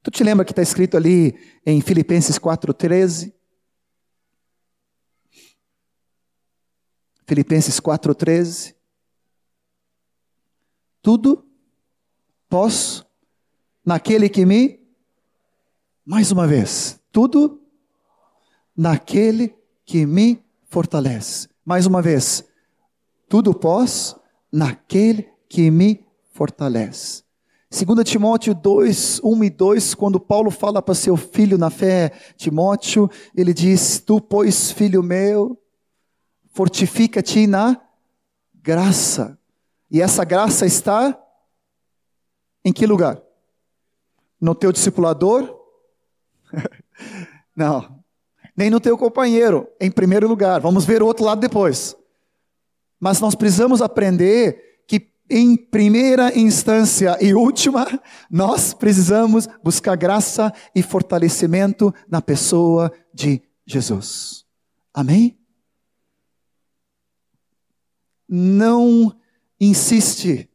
Tu 0.00 0.10
te 0.12 0.22
lembra 0.22 0.44
que 0.44 0.52
está 0.52 0.62
escrito 0.62 0.96
ali 0.96 1.34
em 1.66 1.80
Filipenses 1.80 2.38
4,13? 2.38 3.32
Filipenses 7.26 7.80
4,13. 7.80 8.74
Tudo 11.00 11.44
posso 12.48 13.06
naquele 13.84 14.28
que 14.28 14.44
me. 14.44 14.80
Mais 16.04 16.30
uma 16.32 16.46
vez. 16.46 17.00
Tudo 17.10 17.60
naquele 18.76 19.54
que 19.84 20.06
me 20.06 20.42
fortalece. 20.68 21.48
Mais 21.64 21.86
uma 21.86 22.02
vez. 22.02 22.44
Tudo 23.28 23.54
posso 23.54 24.20
naquele 24.50 25.28
que 25.48 25.70
me 25.70 26.04
fortalece. 26.32 27.22
2 27.70 28.04
Timóteo 28.04 28.54
2, 28.54 29.20
1 29.24 29.44
e 29.44 29.50
2, 29.50 29.94
quando 29.94 30.20
Paulo 30.20 30.50
fala 30.50 30.82
para 30.82 30.94
seu 30.94 31.16
filho 31.16 31.56
na 31.56 31.70
fé, 31.70 32.12
Timóteo, 32.36 33.10
ele 33.34 33.54
diz: 33.54 33.98
Tu, 33.98 34.20
pois, 34.20 34.70
filho 34.70 35.02
meu, 35.02 35.58
fortifica-te 36.52 37.46
na 37.46 37.80
graça. 38.54 39.38
E 39.90 40.00
essa 40.00 40.24
graça 40.24 40.64
está 40.64 41.18
em 42.64 42.72
que 42.72 42.86
lugar? 42.86 43.20
No 44.40 44.54
teu 44.54 44.72
discipulador? 44.72 45.58
Não. 47.56 48.02
Nem 48.56 48.70
no 48.70 48.80
teu 48.80 48.96
companheiro, 48.96 49.66
em 49.80 49.90
primeiro 49.90 50.28
lugar. 50.28 50.60
Vamos 50.60 50.84
ver 50.84 51.02
o 51.02 51.06
outro 51.06 51.24
lado 51.24 51.40
depois. 51.40 51.96
Mas 53.00 53.20
nós 53.20 53.34
precisamos 53.34 53.82
aprender 53.82 54.84
que, 54.86 55.10
em 55.28 55.56
primeira 55.56 56.38
instância 56.38 57.16
e 57.20 57.34
última, 57.34 57.86
nós 58.30 58.74
precisamos 58.74 59.48
buscar 59.62 59.96
graça 59.96 60.52
e 60.74 60.82
fortalecimento 60.82 61.92
na 62.08 62.20
pessoa 62.20 62.92
de 63.12 63.42
Jesus. 63.66 64.44
Amém? 64.94 65.41
Não 68.34 69.14
insiste. 69.60 70.48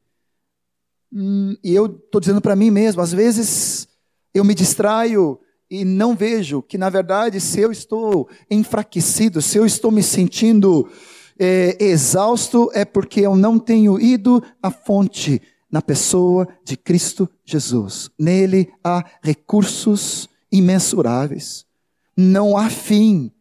Hum, 1.13 1.55
e 1.63 1.75
eu 1.75 1.85
estou 1.85 2.19
dizendo 2.19 2.41
para 2.41 2.55
mim 2.55 2.71
mesmo, 2.71 3.03
às 3.03 3.13
vezes 3.13 3.87
eu 4.33 4.43
me 4.43 4.55
distraio 4.55 5.39
e 5.69 5.85
não 5.85 6.15
vejo 6.15 6.63
que, 6.63 6.75
na 6.75 6.89
verdade, 6.89 7.39
se 7.39 7.59
eu 7.59 7.71
estou 7.71 8.27
enfraquecido, 8.49 9.43
se 9.43 9.59
eu 9.59 9.65
estou 9.65 9.91
me 9.91 10.01
sentindo 10.01 10.89
é, 11.37 11.77
exausto, 11.79 12.71
é 12.73 12.83
porque 12.83 13.21
eu 13.21 13.35
não 13.35 13.59
tenho 13.59 13.99
ido 13.99 14.43
à 14.61 14.71
fonte 14.71 15.39
na 15.69 15.81
pessoa 15.81 16.47
de 16.65 16.75
Cristo 16.75 17.29
Jesus. 17.45 18.09
Nele 18.17 18.73
há 18.83 19.05
recursos 19.21 20.27
imensuráveis. 20.51 21.63
Não 22.15 22.57
há 22.57 22.71
fim, 22.71 23.31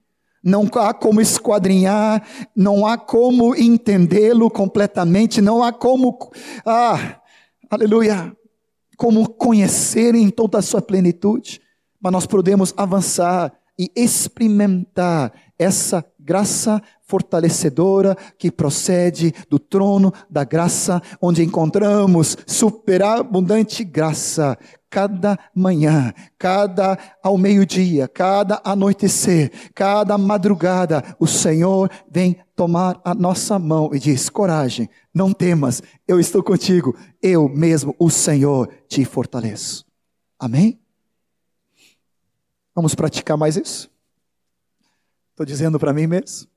não 0.47 0.71
há 0.77 0.95
como 0.95 1.21
esquadrinhar, 1.21 2.25
não 2.55 2.87
há 2.87 2.97
como 2.97 3.57
entendê-lo 3.57 4.49
completamente, 4.49 5.41
não 5.41 5.61
há 5.61 5.73
como, 5.73 6.17
ah, 6.65 7.21
aleluia, 7.69 8.33
como 8.97 9.29
conhecer 9.29 10.15
em 10.15 10.31
toda 10.31 10.59
a 10.59 10.63
sua 10.63 10.81
plenitude, 10.81 11.61
mas 12.01 12.13
nós 12.13 12.27
podemos 12.27 12.73
avançar 12.77 13.53
e 13.77 13.91
experimentar 13.97 15.33
essa 15.59 16.05
graça 16.19 16.81
fortalecedora 17.03 18.17
que 18.39 18.49
procede 18.49 19.35
do 19.51 19.59
trono 19.59 20.13
da 20.31 20.45
graça, 20.45 21.03
onde 21.21 21.43
encontramos 21.43 22.39
superabundante 22.47 23.83
graça 23.83 24.57
cada 24.97 25.39
manhã, 25.55 26.15
cada 26.39 26.99
ao 27.23 27.37
meio-dia, 27.37 28.09
cada 28.09 28.63
anoitecer, 28.65 29.71
cada 29.75 30.17
madrugada, 30.17 31.15
o 31.21 31.27
Senhor 31.27 31.91
vem 32.11 32.43
tomar 32.55 32.99
a 33.05 33.15
nossa 33.15 33.59
mão 33.59 33.95
e 33.95 33.99
diz: 33.99 34.31
coragem, 34.31 34.89
não 35.13 35.35
temas, 35.35 35.83
eu 36.09 36.19
estou 36.19 36.43
contigo, 36.43 36.97
eu 37.21 37.47
mesmo, 37.47 37.95
o 37.99 38.09
Senhor, 38.09 38.73
te 38.89 39.05
fortaleço. 39.05 39.85
Amém? 40.39 40.81
Vamos 42.75 42.95
praticar 42.95 43.37
mais 43.37 43.55
isso? 43.59 43.91
Estou 45.33 45.45
dizendo 45.45 45.79
para 45.79 45.93
mim 45.93 46.07
mesmo. 46.07 46.49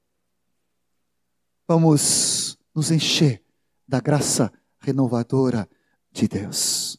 Vamos 1.67 2.57
nos 2.73 2.89
encher 2.89 3.43
da 3.85 3.99
graça 3.99 4.49
renovadora 4.79 5.67
de 6.09 6.25
Deus. 6.25 6.97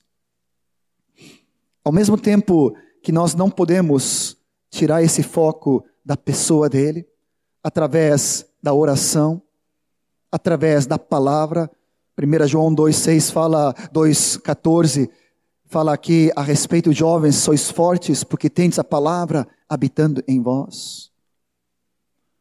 Ao 1.85 1.93
mesmo 1.93 2.19
tempo 2.19 2.75
que 3.03 3.13
nós 3.13 3.35
não 3.35 3.51
podemos 3.51 4.37
tirar 4.71 5.03
esse 5.03 5.23
foco 5.23 5.85
da 6.05 6.17
pessoa 6.17 6.69
dele, 6.69 7.07
através 7.63 8.47
da 8.63 8.73
oração, 8.73 9.43
através 10.31 10.87
da 10.87 10.99
palavra. 10.99 11.71
1 12.19 12.47
João 12.47 12.75
2,6 12.75 13.33
fala, 13.33 13.75
2,14 13.93 15.09
fala 15.67 15.93
aqui 15.93 16.31
a 16.37 16.43
respeito, 16.43 16.93
jovens, 16.93 17.37
sois 17.37 17.71
fortes, 17.71 18.25
porque 18.25 18.51
tendes 18.51 18.79
a 18.79 18.85
palavra 18.85 19.47
habitando 19.69 20.23
em 20.27 20.43
vós. 20.43 21.11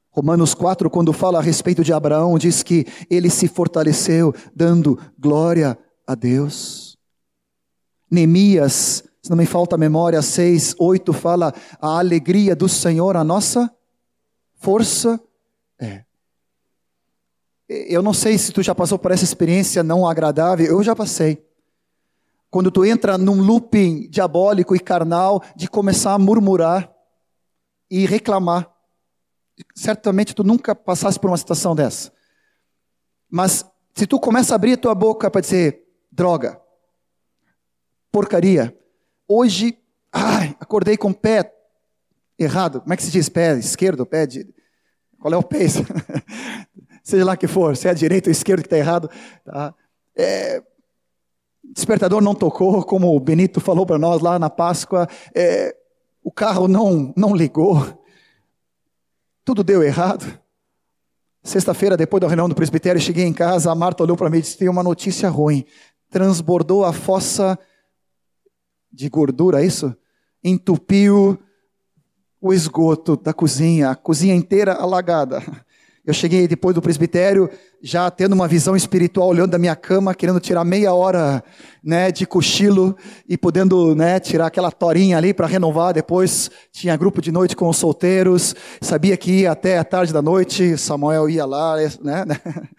Romanos 0.09 0.53
4, 0.53 0.89
quando 0.89 1.13
fala 1.13 1.37
a 1.37 1.41
respeito 1.41 1.83
de 1.83 1.93
Abraão, 1.93 2.37
diz 2.37 2.63
que 2.63 2.85
ele 3.09 3.29
se 3.29 3.47
fortaleceu 3.47 4.33
dando 4.53 4.99
glória 5.17 5.77
a 6.05 6.15
Deus. 6.15 6.97
Neemias, 8.09 9.03
se 9.29 9.31
não 9.31 9.37
me 9.37 9.45
falta 9.45 9.75
a 9.75 9.77
memória, 9.77 10.19
6, 10.23 10.77
8 10.79 11.13
fala 11.13 11.53
a 11.79 11.99
alegria 11.99 12.55
do 12.55 12.67
Senhor, 12.67 13.15
a 13.15 13.23
nossa 13.23 13.71
força 14.55 15.21
é. 15.79 16.03
Eu 17.69 18.01
não 18.01 18.11
sei 18.11 18.39
se 18.39 18.51
tu 18.51 18.63
já 18.63 18.73
passou 18.73 18.97
por 18.97 19.11
essa 19.11 19.23
experiência 19.23 19.83
não 19.83 20.07
agradável, 20.07 20.65
eu 20.65 20.81
já 20.81 20.95
passei. 20.95 21.45
Quando 22.49 22.71
tu 22.71 22.83
entra 22.83 23.19
num 23.19 23.39
looping 23.39 24.09
diabólico 24.09 24.75
e 24.75 24.79
carnal 24.79 25.43
de 25.55 25.69
começar 25.69 26.15
a 26.15 26.19
murmurar 26.19 26.91
e 27.87 28.07
reclamar 28.07 28.67
certamente 29.75 30.33
tu 30.33 30.43
nunca 30.43 30.73
passaste 30.73 31.19
por 31.19 31.29
uma 31.29 31.37
situação 31.37 31.75
dessa. 31.75 32.11
Mas 33.29 33.63
se 33.93 34.07
tu 34.07 34.19
começa 34.19 34.55
a 34.55 34.55
abrir 34.55 34.73
a 34.73 34.77
tua 34.77 34.95
boca 34.95 35.29
para 35.29 35.41
dizer 35.41 35.83
droga, 36.11 36.59
porcaria, 38.11 38.75
hoje, 39.29 39.77
ai, 40.11 40.57
acordei 40.59 40.97
com 40.97 41.11
o 41.11 41.13
pé 41.13 41.53
errado. 42.37 42.81
Como 42.81 42.91
é 42.91 42.97
que 42.97 43.03
se 43.03 43.11
diz 43.11 43.29
pé 43.29 43.55
esquerdo, 43.57 44.05
pé 44.05 44.25
de 44.25 44.47
qual 45.19 45.33
é 45.33 45.37
o 45.37 45.43
pé? 45.43 45.59
Seja 47.03 47.23
lá 47.23 47.37
que 47.37 47.47
for, 47.47 47.77
se 47.77 47.87
é 47.87 47.93
direito 47.93 48.27
ou 48.27 48.31
esquerdo 48.31 48.61
que 48.61 48.67
está 48.67 48.77
errado, 48.77 49.09
tá? 49.43 49.73
É, 50.15 50.61
despertador 51.63 52.21
não 52.21 52.33
tocou, 52.33 52.83
como 52.83 53.15
o 53.15 53.19
Benito 53.19 53.61
falou 53.61 53.85
para 53.85 53.97
nós 53.99 54.21
lá 54.21 54.39
na 54.39 54.49
Páscoa. 54.49 55.07
É, 55.35 55.75
o 56.23 56.31
carro 56.31 56.67
não 56.67 57.13
não 57.15 57.35
ligou. 57.35 58.03
Tudo 59.45 59.63
deu 59.63 59.83
errado. 59.83 60.39
Sexta-feira, 61.41 61.95
depois 61.95 62.21
da 62.21 62.27
reunião 62.27 62.49
do 62.49 62.55
presbitério, 62.55 62.99
cheguei 62.99 63.25
em 63.25 63.33
casa, 63.33 63.71
a 63.71 63.75
Marta 63.75 64.03
olhou 64.03 64.17
para 64.17 64.29
mim 64.29 64.39
e 64.39 64.41
disse: 64.41 64.57
Tem 64.57 64.69
uma 64.69 64.83
notícia 64.83 65.29
ruim. 65.29 65.65
Transbordou 66.09 66.83
a 66.83 66.91
fossa 66.91 67.57
de 68.91 69.09
gordura, 69.09 69.61
é 69.61 69.65
isso? 69.65 69.95
Entupiu 70.43 71.39
o 72.41 72.53
esgoto 72.53 73.17
da 73.17 73.33
cozinha, 73.33 73.91
a 73.91 73.95
cozinha 73.95 74.35
inteira 74.35 74.73
alagada. 74.73 75.43
Eu 76.05 76.13
cheguei 76.13 76.47
depois 76.47 76.73
do 76.73 76.81
presbitério, 76.81 77.49
já 77.81 78.09
tendo 78.09 78.33
uma 78.33 78.47
visão 78.47 78.75
espiritual, 78.75 79.29
olhando 79.29 79.51
da 79.51 79.59
minha 79.59 79.75
cama, 79.75 80.15
querendo 80.15 80.39
tirar 80.39 80.63
meia 80.63 80.91
hora 80.91 81.43
né, 81.83 82.11
de 82.11 82.25
cochilo 82.25 82.97
e 83.27 83.37
podendo 83.37 83.93
né, 83.93 84.19
tirar 84.19 84.47
aquela 84.47 84.71
torinha 84.71 85.17
ali 85.17 85.35
para 85.35 85.45
renovar. 85.45 85.93
Depois 85.93 86.49
tinha 86.71 86.97
grupo 86.97 87.21
de 87.21 87.31
noite 87.31 87.55
com 87.55 87.69
os 87.69 87.77
solteiros, 87.77 88.55
sabia 88.81 89.15
que 89.15 89.41
ia 89.41 89.51
até 89.51 89.77
a 89.77 89.83
tarde 89.83 90.11
da 90.11 90.21
noite, 90.21 90.77
Samuel 90.77 91.29
ia 91.29 91.45
lá, 91.45 91.75
né? 92.01 92.25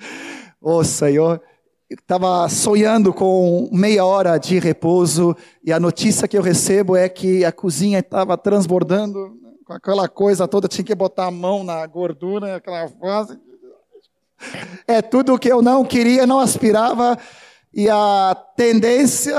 Ô 0.61 0.79
oh, 0.79 0.85
Senhor, 0.85 1.41
estava 1.91 2.49
sonhando 2.49 3.13
com 3.13 3.69
meia 3.73 4.05
hora 4.05 4.39
de 4.39 4.59
repouso 4.59 5.37
e 5.65 5.73
a 5.73 5.81
notícia 5.81 6.29
que 6.29 6.39
eu 6.39 6.43
recebo 6.43 6.97
é 6.97 7.09
que 7.09 7.45
a 7.45 7.51
cozinha 7.51 7.99
estava 7.99 8.39
transbordando 8.39 9.37
com 9.65 9.73
aquela 9.73 10.09
coisa 10.09 10.49
toda, 10.49 10.69
tinha 10.69 10.85
que 10.85 10.95
botar 10.95 11.27
a 11.27 11.31
mão 11.31 11.63
na 11.65 11.85
gordura, 11.87 12.57
aquela 12.57 12.89
fase. 12.89 13.39
É 14.87 15.03
tudo 15.03 15.35
o 15.35 15.39
que 15.39 15.51
eu 15.51 15.63
não 15.63 15.85
queria, 15.85 16.27
não 16.27 16.41
aspirava, 16.41 17.19
e 17.73 17.89
a 17.89 18.37
tendência. 18.57 19.37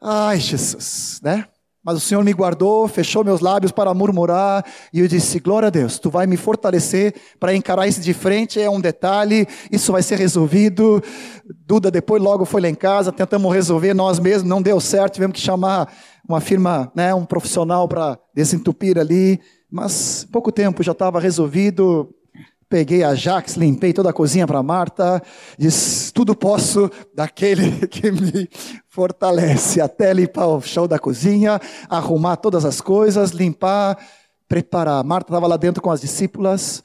Ai, 0.00 0.38
Jesus, 0.38 1.20
né? 1.22 1.46
Mas 1.84 1.98
o 1.98 2.00
Senhor 2.00 2.24
me 2.24 2.32
guardou, 2.32 2.88
fechou 2.88 3.22
meus 3.22 3.40
lábios 3.40 3.70
para 3.70 3.92
murmurar, 3.92 4.64
e 4.92 5.00
eu 5.00 5.06
disse: 5.06 5.38
Glória 5.38 5.66
a 5.66 5.70
Deus, 5.70 5.98
tu 5.98 6.08
vai 6.08 6.26
me 6.26 6.36
fortalecer 6.36 7.14
para 7.38 7.54
encarar 7.54 7.86
isso 7.86 8.00
de 8.00 8.14
frente. 8.14 8.58
É 8.58 8.70
um 8.70 8.80
detalhe, 8.80 9.46
isso 9.70 9.92
vai 9.92 10.02
ser 10.02 10.18
resolvido. 10.18 11.02
Duda 11.66 11.90
depois 11.90 12.22
logo 12.22 12.46
foi 12.46 12.62
lá 12.62 12.68
em 12.68 12.74
casa, 12.74 13.12
tentamos 13.12 13.52
resolver 13.52 13.92
nós 13.92 14.18
mesmos, 14.18 14.48
não 14.48 14.62
deu 14.62 14.80
certo, 14.80 15.14
tivemos 15.14 15.34
que 15.34 15.42
chamar 15.42 15.92
uma 16.26 16.40
firma, 16.40 16.90
né, 16.94 17.14
um 17.14 17.26
profissional 17.26 17.86
para 17.86 18.18
desentupir 18.34 18.98
ali, 18.98 19.38
mas 19.70 20.26
pouco 20.32 20.50
tempo 20.50 20.82
já 20.82 20.92
estava 20.92 21.20
resolvido. 21.20 22.08
Peguei 22.66 23.04
a 23.04 23.14
Jax, 23.14 23.56
limpei 23.56 23.92
toda 23.92 24.10
a 24.10 24.12
cozinha 24.12 24.46
para 24.46 24.62
Marta, 24.62 25.22
disse: 25.58 26.12
tudo 26.12 26.34
posso 26.34 26.90
daquele 27.14 27.86
que 27.86 28.10
me 28.10 28.48
fortalece. 28.94 29.80
Até 29.80 30.14
limpar 30.14 30.46
o 30.46 30.62
chão 30.62 30.86
da 30.86 31.00
cozinha, 31.00 31.60
arrumar 31.90 32.36
todas 32.36 32.64
as 32.64 32.80
coisas, 32.80 33.32
limpar, 33.32 33.98
preparar. 34.48 35.02
Marta 35.02 35.30
estava 35.30 35.48
lá 35.48 35.56
dentro 35.56 35.82
com 35.82 35.90
as 35.90 36.00
discípulas. 36.00 36.84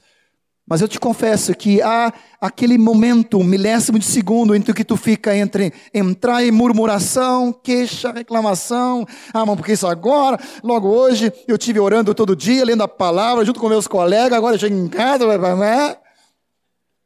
Mas 0.66 0.80
eu 0.80 0.88
te 0.88 1.00
confesso 1.00 1.54
que 1.54 1.80
há 1.80 2.12
aquele 2.40 2.76
momento, 2.78 3.38
um 3.38 3.44
milésimo 3.44 3.98
de 3.98 4.04
segundo, 4.04 4.54
entre 4.54 4.74
que 4.74 4.84
tu 4.84 4.96
fica 4.96 5.36
entre 5.36 5.72
entrar 5.94 6.44
em 6.44 6.50
murmuração, 6.50 7.52
queixa, 7.52 8.12
reclamação. 8.12 9.06
Ah, 9.32 9.46
mas 9.46 9.56
porque 9.56 9.72
isso 9.72 9.86
agora? 9.86 10.38
Logo 10.62 10.88
hoje, 10.88 11.32
eu 11.46 11.56
tive 11.56 11.80
orando 11.80 12.14
todo 12.14 12.36
dia, 12.36 12.64
lendo 12.64 12.82
a 12.82 12.88
palavra, 12.88 13.44
junto 13.44 13.60
com 13.60 13.68
meus 13.68 13.88
colegas, 13.88 14.36
agora 14.36 14.56
eu 14.56 14.60
chego 14.60 14.76
em 14.76 14.88
casa, 14.88 15.26
né? 15.56 15.96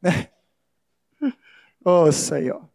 Oh, 1.87 2.11
Senhor. 2.11 2.67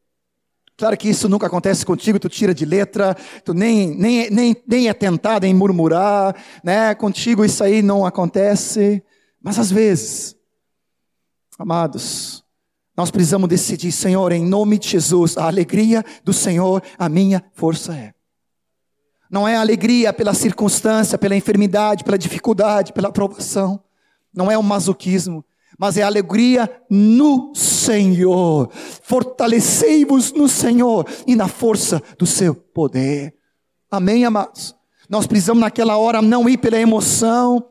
Claro 0.80 0.96
que 0.96 1.08
isso 1.08 1.28
nunca 1.28 1.46
acontece 1.46 1.86
contigo, 1.86 2.18
tu 2.18 2.28
tira 2.28 2.52
de 2.52 2.64
letra, 2.64 3.16
tu 3.44 3.54
nem, 3.54 3.94
nem, 3.94 4.28
nem, 4.30 4.56
nem 4.66 4.88
é 4.88 4.92
tentado 4.92 5.46
em 5.46 5.54
murmurar, 5.54 6.34
né? 6.64 6.92
Contigo 6.96 7.44
isso 7.44 7.62
aí 7.62 7.82
não 7.82 8.04
acontece. 8.04 9.00
Mas 9.40 9.58
às 9.58 9.70
vezes, 9.70 10.36
Amados, 11.60 12.42
nós 12.96 13.10
precisamos 13.10 13.46
decidir, 13.46 13.92
Senhor, 13.92 14.32
em 14.32 14.42
nome 14.42 14.78
de 14.78 14.88
Jesus, 14.88 15.36
a 15.36 15.44
alegria 15.44 16.02
do 16.24 16.32
Senhor, 16.32 16.82
a 16.96 17.06
minha 17.06 17.44
força 17.52 17.94
é. 17.94 18.14
Não 19.30 19.46
é 19.46 19.56
alegria 19.56 20.10
pela 20.10 20.32
circunstância, 20.32 21.18
pela 21.18 21.36
enfermidade, 21.36 22.02
pela 22.02 22.16
dificuldade, 22.16 22.94
pela 22.94 23.08
aprovação. 23.08 23.78
Não 24.32 24.50
é 24.50 24.56
o 24.56 24.62
masoquismo, 24.62 25.44
mas 25.80 25.96
é 25.96 26.02
alegria 26.02 26.70
no 26.90 27.54
Senhor. 27.54 28.70
Fortalecei-vos 29.02 30.30
no 30.30 30.46
Senhor 30.46 31.06
e 31.26 31.34
na 31.34 31.48
força 31.48 32.02
do 32.18 32.26
seu 32.26 32.54
poder. 32.54 33.34
Amém, 33.90 34.26
amados? 34.26 34.76
Nós 35.08 35.26
precisamos 35.26 35.62
naquela 35.62 35.96
hora 35.96 36.20
não 36.20 36.46
ir 36.46 36.58
pela 36.58 36.78
emoção, 36.78 37.66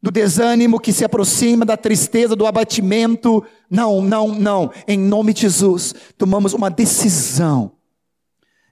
do 0.00 0.12
desânimo 0.12 0.78
que 0.78 0.92
se 0.92 1.04
aproxima, 1.04 1.64
da 1.64 1.76
tristeza, 1.76 2.36
do 2.36 2.46
abatimento. 2.46 3.44
Não, 3.68 4.00
não, 4.00 4.28
não. 4.28 4.70
Em 4.86 4.96
nome 4.96 5.34
de 5.34 5.42
Jesus, 5.42 5.92
tomamos 6.16 6.54
uma 6.54 6.70
decisão. 6.70 7.72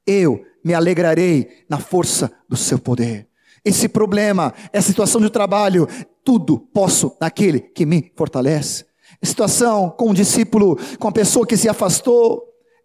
Eu 0.07 0.45
me 0.65 0.75
alegrarei 0.75 1.65
na 1.69 1.79
força 1.79 2.33
do 2.49 2.57
seu 2.57 2.79
poder. 2.79 3.28
Esse 3.69 3.87
problema, 3.87 4.55
essa 4.73 4.89
situação 4.89 5.21
de 5.21 5.29
trabalho, 5.29 5.87
tudo 6.25 6.59
posso 6.59 7.15
naquele 7.21 7.61
que 7.61 7.85
me 7.85 8.11
fortalece. 8.17 8.87
Situação 9.23 9.91
com 9.91 10.09
o 10.09 10.15
discípulo, 10.15 10.79
com 10.99 11.07
a 11.07 11.13
pessoa 11.13 11.47
que 11.47 11.55
se 11.55 11.69
afastou, 11.69 12.45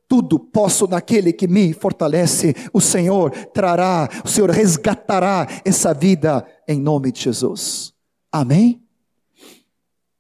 tudo 0.10 0.38
posso 0.38 0.86
naquele 0.86 1.32
que 1.32 1.48
me 1.48 1.72
fortalece. 1.72 2.54
O 2.74 2.82
Senhor 2.82 3.32
trará, 3.54 4.10
o 4.26 4.28
Senhor 4.28 4.50
resgatará 4.50 5.48
essa 5.64 5.94
vida 5.94 6.46
em 6.68 6.82
nome 6.82 7.14
de 7.14 7.22
Jesus. 7.22 7.94
Amém? 8.30 8.84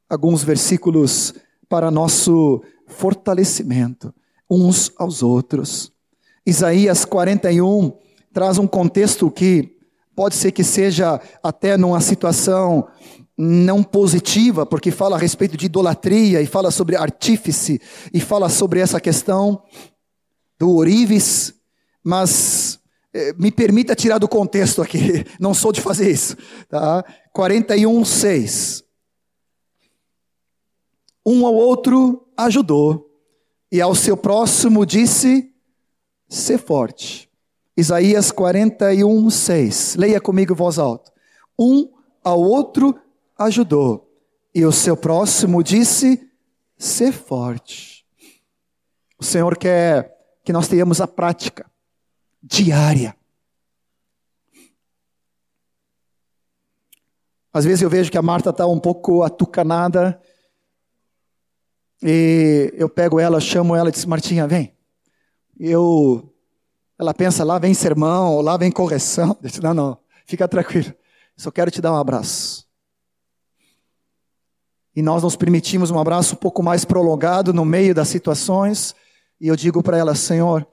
Alguns 0.10 0.46
versículos 0.46 1.34
para 1.68 1.92
nosso 1.92 2.64
fortalecimento 2.88 4.14
uns 4.50 4.94
aos 4.98 5.22
outros. 5.22 5.92
Isaías 6.46 7.04
41 7.04 7.92
traz 8.32 8.58
um 8.58 8.66
contexto 8.66 9.30
que 9.30 9.73
pode 10.16 10.36
ser 10.36 10.52
que 10.52 10.64
seja 10.64 11.20
até 11.42 11.78
numa 11.78 12.02
situação 12.02 12.88
não 13.38 13.84
positiva, 13.84 14.66
porque 14.66 14.92
fala 14.92 15.16
a 15.16 15.20
respeito 15.20 15.58
de 15.58 15.66
idolatria 15.66 16.42
e 16.42 16.46
fala 16.46 16.70
sobre 16.70 16.96
artífice 16.96 17.82
e 18.14 18.20
fala 18.20 18.48
sobre 18.48 18.80
essa 18.80 19.02
questão 19.02 19.64
do 20.60 20.76
orives, 20.76 21.54
mas 22.04 22.80
eh, 23.14 23.34
me 23.38 23.52
permita 23.52 23.96
tirar 23.96 24.20
do 24.20 24.28
contexto 24.28 24.82
aqui, 24.82 25.26
não 25.40 25.54
sou 25.54 25.72
de 25.72 25.82
fazer 25.82 26.12
isso, 26.12 26.38
tá? 26.70 27.04
41, 27.34 28.06
6. 28.06 28.84
Um 31.26 31.46
ao 31.48 31.56
outro 31.56 32.28
ajudou, 32.38 33.10
e 33.74 33.82
ao 33.82 33.96
seu 33.96 34.16
próximo 34.16 34.86
disse: 34.86 35.52
Sê 36.30 36.60
forte. 36.60 37.28
Isaías 37.76 38.32
41, 38.32 39.30
6. 39.30 39.96
Leia 39.96 40.22
comigo 40.22 40.54
voz 40.54 40.78
alta. 40.78 41.12
Um 41.58 41.92
ao 42.24 42.40
outro 42.40 43.00
ajudou, 43.38 44.10
e 44.54 44.64
o 44.66 44.72
seu 44.72 44.96
próximo 44.96 45.64
disse: 45.64 46.30
Sê 46.78 47.12
forte. 47.12 48.06
O 49.18 49.24
Senhor 49.24 49.58
quer 49.58 50.16
que 50.44 50.54
nós 50.54 50.68
tenhamos 50.68 51.02
a 51.02 51.08
prática 51.08 51.66
diária. 52.42 53.16
Às 57.52 57.66
vezes 57.66 57.82
eu 57.82 57.90
vejo 57.90 58.12
que 58.12 58.18
a 58.18 58.22
Marta 58.22 58.50
está 58.50 58.68
um 58.68 58.80
pouco 58.80 59.24
atucanada, 59.24 60.22
e 62.02 62.74
eu 62.76 62.90
pego 62.90 63.20
ela, 63.20 63.40
chamo 63.40 63.76
ela 63.76 63.90
e 63.90 63.92
diz: 63.92 64.06
Martinha, 64.06 64.48
vem. 64.48 64.76
Eu, 65.60 66.33
ela 67.04 67.14
pensa, 67.14 67.44
lá 67.44 67.60
vem 67.60 67.74
sermão, 67.74 68.42
lá 68.42 68.58
vem 68.58 68.72
correção. 68.72 69.38
Não, 69.62 69.74
não, 69.74 69.98
fica 70.26 70.48
tranquilo. 70.48 70.94
Só 71.36 71.52
quero 71.52 71.70
te 71.70 71.82
dar 71.82 71.92
um 71.92 71.98
abraço. 71.98 72.66
E 74.96 75.02
nós 75.02 75.24
nos 75.24 75.36
permitimos 75.36 75.90
um 75.90 76.00
abraço 76.00 76.36
um 76.36 76.38
pouco 76.38 76.62
mais 76.62 76.86
prolongado 76.86 77.54
no 77.54 77.66
meio 77.66 77.96
das 77.96 78.08
situações. 78.08 78.96
E 79.42 79.48
eu 79.48 79.56
digo 79.56 79.82
para 79.82 79.98
ela, 79.98 80.14
Senhor, 80.16 80.68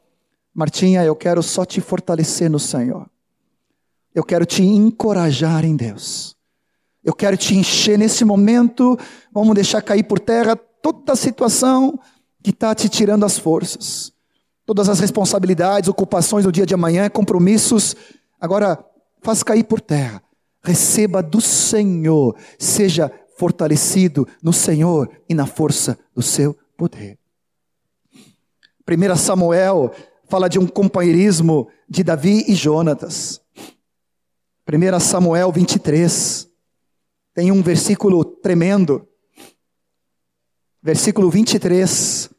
Martinha, 0.54 1.02
eu 1.02 1.16
quero 1.16 1.42
só 1.42 1.64
te 1.64 1.80
fortalecer 1.80 2.50
no 2.50 2.58
Senhor. 2.58 3.08
Eu 4.14 4.22
quero 4.22 4.44
te 4.44 4.62
encorajar 4.62 5.64
em 5.64 5.74
Deus. 5.74 6.36
Eu 7.02 7.14
quero 7.14 7.36
te 7.36 7.54
encher 7.54 7.98
nesse 7.98 8.24
momento. 8.24 8.98
Vamos 9.32 9.54
deixar 9.54 9.80
cair 9.80 10.02
por 10.02 10.20
terra 10.20 10.54
toda 10.54 11.12
a 11.12 11.16
situação 11.16 11.98
que 12.42 12.50
está 12.50 12.74
te 12.74 12.88
tirando 12.88 13.24
as 13.24 13.38
forças. 13.38 14.12
Todas 14.70 14.88
as 14.88 15.00
responsabilidades, 15.00 15.88
ocupações 15.88 16.44
do 16.44 16.52
dia 16.52 16.64
de 16.64 16.72
amanhã, 16.72 17.10
compromissos. 17.10 17.96
Agora, 18.40 18.78
faz 19.20 19.42
cair 19.42 19.64
por 19.64 19.80
terra. 19.80 20.22
Receba 20.62 21.20
do 21.20 21.40
Senhor. 21.40 22.36
Seja 22.56 23.10
fortalecido 23.36 24.28
no 24.40 24.52
Senhor 24.52 25.10
e 25.28 25.34
na 25.34 25.44
força 25.44 25.98
do 26.14 26.22
seu 26.22 26.56
poder. 26.76 27.18
1 28.88 29.16
Samuel 29.16 29.90
fala 30.28 30.48
de 30.48 30.56
um 30.56 30.68
companheirismo 30.68 31.66
de 31.88 32.04
Davi 32.04 32.44
e 32.46 32.54
Jonatas. 32.54 33.40
1 34.72 35.00
Samuel 35.00 35.50
23 35.50 36.48
tem 37.34 37.50
um 37.50 37.60
versículo 37.60 38.24
tremendo. 38.24 39.04
Versículo 40.80 41.28
23. 41.28 42.30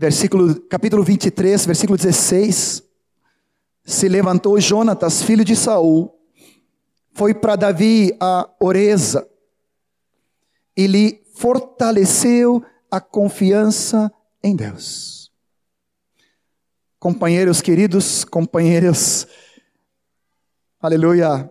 Versículo, 0.00 0.60
capítulo 0.60 1.02
23, 1.02 1.66
versículo 1.66 1.98
16. 1.98 2.84
Se 3.82 4.08
levantou 4.08 4.60
Jonatas, 4.60 5.22
filho 5.22 5.44
de 5.44 5.56
Saul, 5.56 6.16
foi 7.14 7.34
para 7.34 7.56
Davi 7.56 8.16
a 8.20 8.48
Oreza 8.60 9.28
e 10.76 10.86
lhe 10.86 11.20
fortaleceu 11.34 12.64
a 12.88 13.00
confiança 13.00 14.12
em 14.40 14.54
Deus. 14.54 15.32
Companheiros 17.00 17.60
queridos, 17.60 18.22
companheiros, 18.24 19.26
aleluia. 20.80 21.50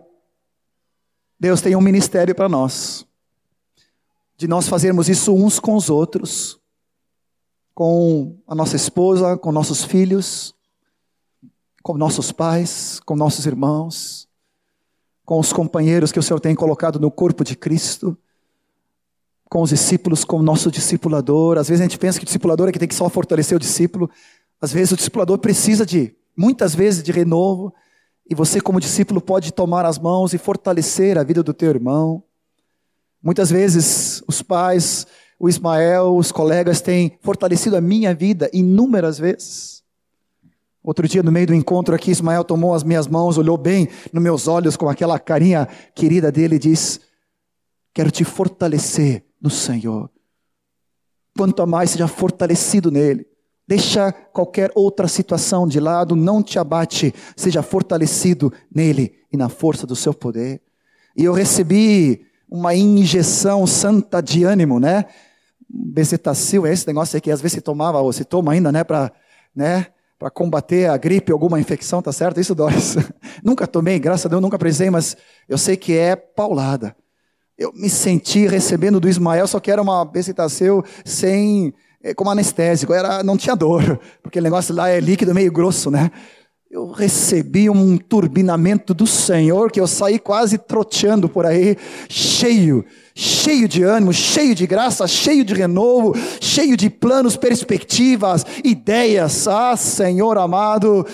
Deus 1.38 1.60
tem 1.60 1.76
um 1.76 1.82
ministério 1.82 2.34
para 2.34 2.48
nós, 2.48 3.06
de 4.38 4.48
nós 4.48 4.66
fazermos 4.68 5.06
isso 5.06 5.34
uns 5.34 5.60
com 5.60 5.74
os 5.74 5.90
outros, 5.90 6.57
com 7.78 8.36
a 8.44 8.56
nossa 8.56 8.74
esposa, 8.74 9.36
com 9.36 9.52
nossos 9.52 9.84
filhos, 9.84 10.52
com 11.80 11.96
nossos 11.96 12.32
pais, 12.32 12.98
com 13.06 13.14
nossos 13.14 13.46
irmãos 13.46 14.28
com 15.28 15.38
os 15.38 15.52
companheiros 15.52 16.10
que 16.10 16.18
o 16.18 16.22
Senhor 16.22 16.40
tem 16.40 16.54
colocado 16.54 16.98
no 16.98 17.10
corpo 17.10 17.44
de 17.44 17.54
Cristo, 17.54 18.16
com 19.44 19.60
os 19.60 19.68
discípulos, 19.68 20.24
com 20.24 20.38
o 20.38 20.42
nosso 20.42 20.70
discipulador. 20.70 21.58
Às 21.58 21.68
vezes 21.68 21.82
a 21.82 21.84
gente 21.84 21.98
pensa 21.98 22.18
que 22.18 22.24
o 22.24 22.26
discipulador 22.26 22.66
é 22.66 22.72
que 22.72 22.78
tem 22.78 22.88
que 22.88 22.94
só 22.94 23.10
fortalecer 23.10 23.54
o 23.54 23.60
discípulo. 23.60 24.10
Às 24.58 24.72
vezes 24.72 24.92
o 24.92 24.96
discipulador 24.96 25.36
precisa 25.36 25.84
de, 25.84 26.16
muitas 26.34 26.74
vezes, 26.74 27.02
de 27.02 27.12
renovo. 27.12 27.74
E 28.26 28.34
você, 28.34 28.58
como 28.58 28.80
discípulo, 28.80 29.20
pode 29.20 29.52
tomar 29.52 29.84
as 29.84 29.98
mãos 29.98 30.32
e 30.32 30.38
fortalecer 30.38 31.18
a 31.18 31.22
vida 31.22 31.42
do 31.42 31.52
teu 31.52 31.68
irmão. 31.68 32.24
Muitas 33.22 33.50
vezes 33.50 34.22
os 34.26 34.40
pais, 34.40 35.06
o 35.38 35.48
Ismael, 35.48 36.16
os 36.16 36.32
colegas 36.32 36.80
têm 36.80 37.16
fortalecido 37.20 37.76
a 37.76 37.80
minha 37.80 38.14
vida 38.14 38.50
inúmeras 38.52 39.18
vezes. 39.18 39.84
Outro 40.82 41.06
dia, 41.06 41.22
no 41.22 41.30
meio 41.30 41.48
do 41.48 41.54
encontro 41.54 41.94
aqui, 41.94 42.10
Ismael 42.10 42.42
tomou 42.42 42.74
as 42.74 42.82
minhas 42.82 43.06
mãos, 43.06 43.38
olhou 43.38 43.56
bem 43.56 43.88
nos 44.12 44.22
meus 44.22 44.48
olhos 44.48 44.76
com 44.76 44.88
aquela 44.88 45.18
carinha 45.18 45.68
querida 45.94 46.32
dele 46.32 46.56
e 46.56 46.58
disse: 46.58 47.00
Quero 47.94 48.10
te 48.10 48.24
fortalecer 48.24 49.24
no 49.40 49.50
Senhor. 49.50 50.10
Quanto 51.36 51.62
a 51.62 51.66
mais 51.66 51.90
seja 51.90 52.08
fortalecido 52.08 52.90
nele. 52.90 53.26
Deixa 53.66 54.10
qualquer 54.10 54.72
outra 54.74 55.06
situação 55.06 55.68
de 55.68 55.78
lado, 55.78 56.16
não 56.16 56.42
te 56.42 56.58
abate, 56.58 57.14
seja 57.36 57.62
fortalecido 57.62 58.50
nele 58.74 59.14
e 59.30 59.36
na 59.36 59.50
força 59.50 59.86
do 59.86 59.94
seu 59.94 60.14
poder. 60.14 60.62
E 61.14 61.22
eu 61.22 61.34
recebi 61.34 62.24
uma 62.50 62.74
injeção 62.74 63.66
santa 63.66 64.22
de 64.22 64.42
ânimo, 64.42 64.80
né? 64.80 65.04
Bezetacil, 65.68 66.66
é 66.66 66.72
esse 66.72 66.86
negócio 66.86 67.16
aí 67.16 67.20
que 67.20 67.30
às 67.30 67.40
vezes 67.40 67.54
se 67.54 67.60
tomava, 67.60 68.00
ou 68.00 68.12
se 68.12 68.24
toma 68.24 68.52
ainda, 68.52 68.72
né? 68.72 68.84
Para, 68.84 69.12
né? 69.54 69.86
combater 70.34 70.90
a 70.90 70.96
gripe, 70.96 71.30
alguma 71.30 71.60
infecção, 71.60 72.02
tá 72.02 72.10
certo? 72.10 72.40
Isso 72.40 72.54
dói. 72.54 72.72
nunca 73.44 73.66
tomei, 73.66 74.00
graças 74.00 74.26
a 74.26 74.28
Deus 74.28 74.42
nunca 74.42 74.58
precisei, 74.58 74.90
mas 74.90 75.16
eu 75.48 75.56
sei 75.56 75.76
que 75.76 75.96
é 75.96 76.16
paulada. 76.16 76.96
Eu 77.56 77.72
me 77.72 77.88
senti 77.88 78.46
recebendo 78.46 78.98
do 78.98 79.08
Ismael, 79.08 79.46
só 79.46 79.60
que 79.60 79.70
era 79.70 79.80
uma 79.80 80.04
becitaceu 80.04 80.84
sem, 81.04 81.72
eh, 82.02 82.14
como 82.14 82.30
anestésico, 82.30 82.92
era, 82.92 83.22
não 83.22 83.36
tinha 83.36 83.54
dor, 83.54 84.00
porque 84.22 84.40
o 84.40 84.42
negócio 84.42 84.74
lá 84.74 84.88
é 84.88 84.98
líquido 84.98 85.34
meio 85.34 85.52
grosso, 85.52 85.90
né? 85.90 86.10
Eu 86.70 86.90
recebi 86.90 87.70
um 87.70 87.96
turbinamento 87.96 88.92
do 88.92 89.06
Senhor 89.06 89.70
que 89.70 89.80
eu 89.80 89.86
saí 89.86 90.18
quase 90.18 90.58
troteando 90.58 91.28
por 91.28 91.46
aí, 91.46 91.76
cheio 92.08 92.84
cheio 93.18 93.66
de 93.66 93.82
ânimo, 93.82 94.12
cheio 94.12 94.54
de 94.54 94.64
graça, 94.64 95.04
cheio 95.08 95.44
de 95.44 95.52
renovo, 95.52 96.12
cheio 96.40 96.76
de 96.76 96.88
planos, 96.88 97.36
perspectivas, 97.36 98.46
ideias. 98.62 99.48
Ah, 99.48 99.76
Senhor 99.76 100.38
amado, 100.38 101.04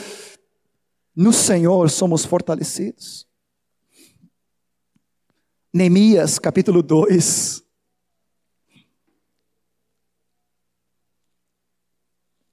no 1.16 1.32
Senhor 1.32 1.88
somos 1.88 2.22
fortalecidos. 2.26 3.26
Neemias 5.72 6.38
capítulo 6.38 6.82
2. 6.82 7.64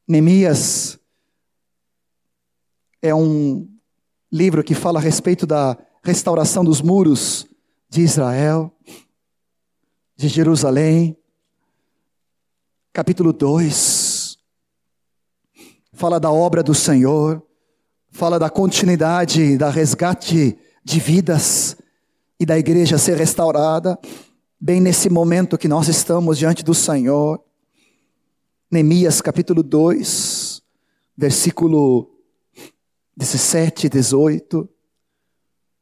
Neemias 0.08 1.01
é 3.02 3.14
um 3.14 3.68
livro 4.32 4.64
que 4.64 4.76
fala 4.76 4.99
a 4.99 5.02
respeito 5.02 5.45
da 5.45 5.78
restauração 6.04 6.64
dos 6.64 6.82
muros 6.82 7.47
de 7.89 8.02
Israel, 8.02 8.72
de 10.16 10.28
Jerusalém. 10.28 11.18
Capítulo 12.93 13.34
2 13.34 14.22
fala 16.02 16.20
da 16.20 16.32
obra 16.32 16.64
do 16.64 16.74
Senhor, 16.74 17.43
fala 18.10 18.39
da 18.39 18.49
continuidade, 18.49 19.56
da 19.56 19.70
resgate 19.70 20.58
de 20.84 20.99
vidas 20.99 21.78
e 22.39 22.45
da 22.45 22.58
igreja 22.58 22.97
ser 22.97 23.18
restaurada, 23.18 23.99
bem 24.60 24.82
nesse 24.82 25.12
momento 25.12 25.60
que 25.60 25.68
nós 25.68 25.88
estamos 25.88 26.39
diante 26.39 26.64
do 26.64 26.74
Senhor. 26.74 27.39
Neemias 28.72 29.22
capítulo 29.22 29.62
2, 29.62 30.64
versículo 31.16 32.11
17 33.22 33.86
e 33.86 33.90
18. 33.90 34.68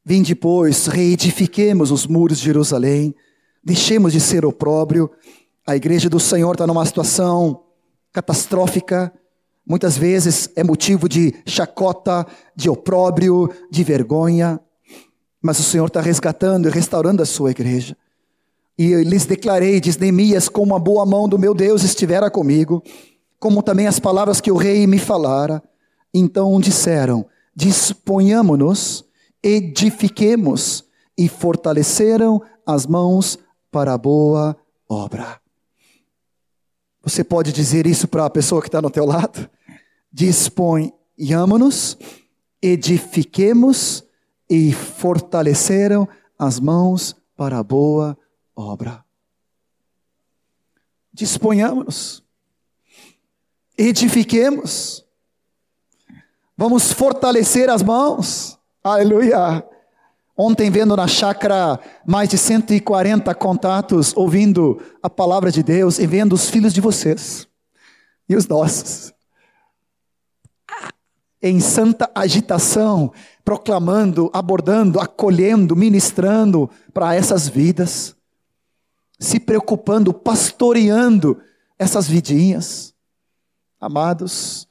Vinde, 0.04 0.34
pois, 0.34 0.86
reedifiquemos 0.86 1.90
os 1.90 2.06
muros 2.06 2.38
de 2.38 2.44
Jerusalém, 2.44 3.14
deixemos 3.64 4.12
de 4.12 4.20
ser 4.20 4.44
opróbrio. 4.44 5.10
A 5.66 5.74
igreja 5.74 6.10
do 6.10 6.20
Senhor 6.20 6.52
está 6.52 6.66
numa 6.66 6.84
situação 6.84 7.62
catastrófica, 8.12 9.10
muitas 9.66 9.96
vezes 9.96 10.50
é 10.54 10.62
motivo 10.62 11.08
de 11.08 11.34
chacota, 11.46 12.26
de 12.54 12.68
opróbrio, 12.68 13.48
de 13.70 13.82
vergonha, 13.84 14.60
mas 15.40 15.58
o 15.58 15.62
Senhor 15.62 15.86
está 15.86 16.02
resgatando 16.02 16.68
e 16.68 16.70
restaurando 16.70 17.22
a 17.22 17.26
sua 17.26 17.52
igreja. 17.52 17.96
E 18.76 18.90
eu 18.90 19.02
lhes 19.02 19.24
declarei, 19.24 19.80
diz 19.80 19.96
Neemias, 19.96 20.46
como 20.46 20.76
a 20.76 20.78
boa 20.78 21.06
mão 21.06 21.26
do 21.26 21.38
meu 21.38 21.54
Deus 21.54 21.84
estivera 21.84 22.30
comigo, 22.30 22.82
como 23.38 23.62
também 23.62 23.86
as 23.86 23.98
palavras 23.98 24.42
que 24.42 24.52
o 24.52 24.56
rei 24.56 24.86
me 24.86 24.98
falara. 24.98 25.62
Então 26.12 26.60
disseram: 26.60 27.26
Disponhamo-nos 27.54 29.04
edifiquemos, 29.42 30.84
e 31.16 31.28
fortaleceram 31.28 32.42
as 32.64 32.86
mãos 32.86 33.38
para 33.70 33.92
a 33.92 33.98
boa 33.98 34.56
obra. 34.88 35.40
Você 37.02 37.22
pode 37.22 37.52
dizer 37.52 37.86
isso 37.86 38.08
para 38.08 38.24
a 38.24 38.30
pessoa 38.30 38.62
que 38.62 38.68
está 38.68 38.80
no 38.80 38.90
teu 38.90 39.04
lado? 39.04 39.48
Disponhamos-nos, 40.10 41.98
edifiquemos 42.62 44.02
e 44.48 44.72
fortaleceram 44.72 46.08
as 46.38 46.58
mãos 46.58 47.14
para 47.36 47.58
a 47.58 47.62
boa 47.62 48.16
obra. 48.56 49.04
Disponhamos-nos, 51.12 52.22
edifiquemos, 53.76 55.04
vamos 56.60 56.92
fortalecer 56.92 57.70
as 57.70 57.82
mãos 57.82 58.60
Aleluia. 58.82 59.62
Ontem, 60.34 60.70
vendo 60.70 60.96
na 60.96 61.06
chácara 61.06 61.78
mais 62.06 62.30
de 62.30 62.38
140 62.38 63.34
contatos, 63.34 64.16
ouvindo 64.16 64.80
a 65.02 65.10
palavra 65.10 65.52
de 65.52 65.62
Deus 65.62 65.98
e 65.98 66.06
vendo 66.06 66.32
os 66.32 66.48
filhos 66.48 66.72
de 66.72 66.80
vocês 66.80 67.46
e 68.26 68.34
os 68.34 68.48
nossos, 68.48 69.12
em 71.42 71.60
santa 71.60 72.10
agitação, 72.14 73.12
proclamando, 73.44 74.30
abordando, 74.32 74.98
acolhendo, 74.98 75.76
ministrando 75.76 76.70
para 76.94 77.14
essas 77.14 77.46
vidas, 77.46 78.16
se 79.18 79.38
preocupando, 79.38 80.14
pastoreando 80.14 81.38
essas 81.78 82.08
vidinhas. 82.08 82.94
Amados, 83.78 84.66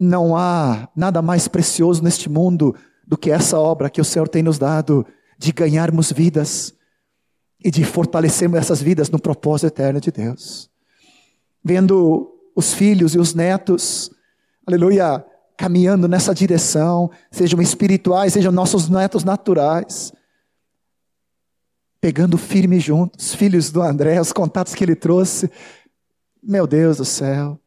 não 0.00 0.34
há 0.34 0.88
nada 0.96 1.20
mais 1.20 1.46
precioso 1.46 2.02
neste 2.02 2.30
mundo 2.30 2.74
do 3.06 3.18
que 3.18 3.30
essa 3.30 3.58
obra 3.58 3.90
que 3.90 4.00
o 4.00 4.04
Senhor 4.04 4.26
tem 4.26 4.42
nos 4.42 4.58
dado 4.58 5.06
de 5.36 5.52
ganharmos 5.52 6.10
vidas 6.10 6.72
e 7.62 7.70
de 7.70 7.84
fortalecermos 7.84 8.58
essas 8.58 8.80
vidas 8.80 9.10
no 9.10 9.20
propósito 9.20 9.66
eterno 9.66 10.00
de 10.00 10.10
Deus. 10.10 10.70
Vendo 11.62 12.34
os 12.56 12.72
filhos 12.72 13.14
e 13.14 13.18
os 13.18 13.34
netos, 13.34 14.10
aleluia, 14.66 15.22
caminhando 15.58 16.08
nessa 16.08 16.34
direção, 16.34 17.10
sejam 17.30 17.60
espirituais, 17.60 18.32
sejam 18.32 18.50
nossos 18.50 18.88
netos 18.88 19.24
naturais, 19.24 20.12
pegando 22.00 22.38
firme 22.38 22.80
juntos, 22.80 23.34
filhos 23.34 23.70
do 23.70 23.82
André, 23.82 24.18
os 24.18 24.32
contatos 24.32 24.74
que 24.74 24.82
ele 24.82 24.96
trouxe. 24.96 25.50
Meu 26.42 26.66
Deus 26.66 26.96
do 26.96 27.04
céu. 27.04 27.60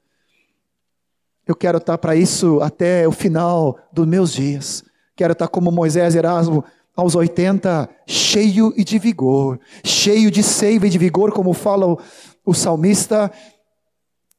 Eu 1.46 1.56
quero 1.56 1.78
estar 1.78 1.98
para 1.98 2.16
isso 2.16 2.62
até 2.62 3.08
o 3.08 3.12
final 3.12 3.78
dos 3.92 4.08
meus 4.08 4.32
dias. 4.32 4.84
Quero 5.16 5.34
estar 5.34 5.48
como 5.48 5.72
Moisés 5.72 6.16
Erasmo, 6.16 6.64
aos 6.96 7.16
80, 7.16 7.90
cheio 8.08 8.74
e 8.78 8.84
de 8.84 8.98
vigor, 9.00 9.60
cheio 9.84 10.30
de 10.30 10.44
seiva 10.44 10.88
e 10.88 10.90
de 10.90 10.98
vigor, 10.98 11.32
como 11.32 11.54
fala 11.54 11.88
o, 11.88 12.00
o 12.46 12.54
salmista, 12.54 13.32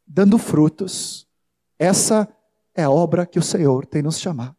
dando 0.06 0.38
frutos. 0.38 1.26
Essa 1.78 2.28
é 2.74 2.84
a 2.84 2.90
obra 2.90 3.26
que 3.26 3.38
o 3.38 3.42
Senhor 3.42 3.86
tem 3.86 4.02
nos 4.02 4.18
chamado. 4.18 4.56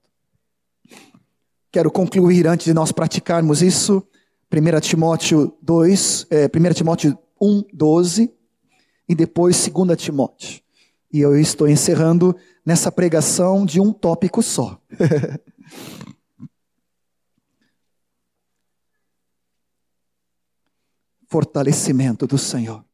Quero 1.72 1.91
concluir 1.91 2.48
antes 2.48 2.66
de 2.66 2.74
nós 2.74 2.91
praticarmos 2.91 3.62
isso, 3.62 4.06
1 4.54 4.80
Timóteo 4.82 5.58
2, 5.62 6.28
é, 6.30 6.46
1 6.46 6.74
Timóteo 6.74 7.18
1, 7.41 7.64
12, 7.74 8.34
e 9.08 9.16
depois 9.16 9.68
2 9.68 9.98
Timóteo. 10.02 10.64
E 11.12 11.20
eu 11.20 11.38
estou 11.38 11.68
encerrando 11.68 12.36
nessa 12.66 12.91
pregação 12.91 13.66
de 13.66 13.80
um 13.80 13.93
tópico 13.93 14.41
só. 14.41 14.82
Fortalecimento 21.28 22.26
do 22.26 22.38
Senhor. 22.38 22.86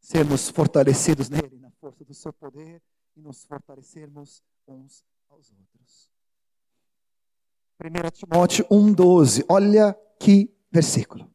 Sermos 0.00 0.48
fortalecidos 0.48 1.28
nele, 1.28 1.58
na 1.58 1.70
força 1.80 2.04
do 2.04 2.12
seu 2.12 2.32
poder, 2.32 2.82
e 3.16 3.20
nos 3.20 3.44
fortalecermos 3.44 4.42
uns 4.66 5.04
aos 5.30 5.52
outros. 5.52 6.10
1 7.80 8.10
Timóteo 8.10 8.64
1,12. 8.66 9.44
Olha 9.48 9.96
que 10.18 10.52
versículo. 10.70 11.30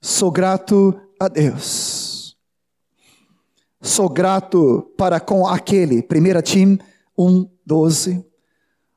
Sou 0.00 0.30
grato 0.30 1.00
a 1.18 1.28
Deus 1.28 1.93
Sou 3.84 4.08
grato 4.08 4.90
para 4.96 5.20
com 5.20 5.46
aquele, 5.46 5.98
1 5.98 6.42
Tim 6.42 6.78
1, 7.18 7.46
12. 7.66 8.24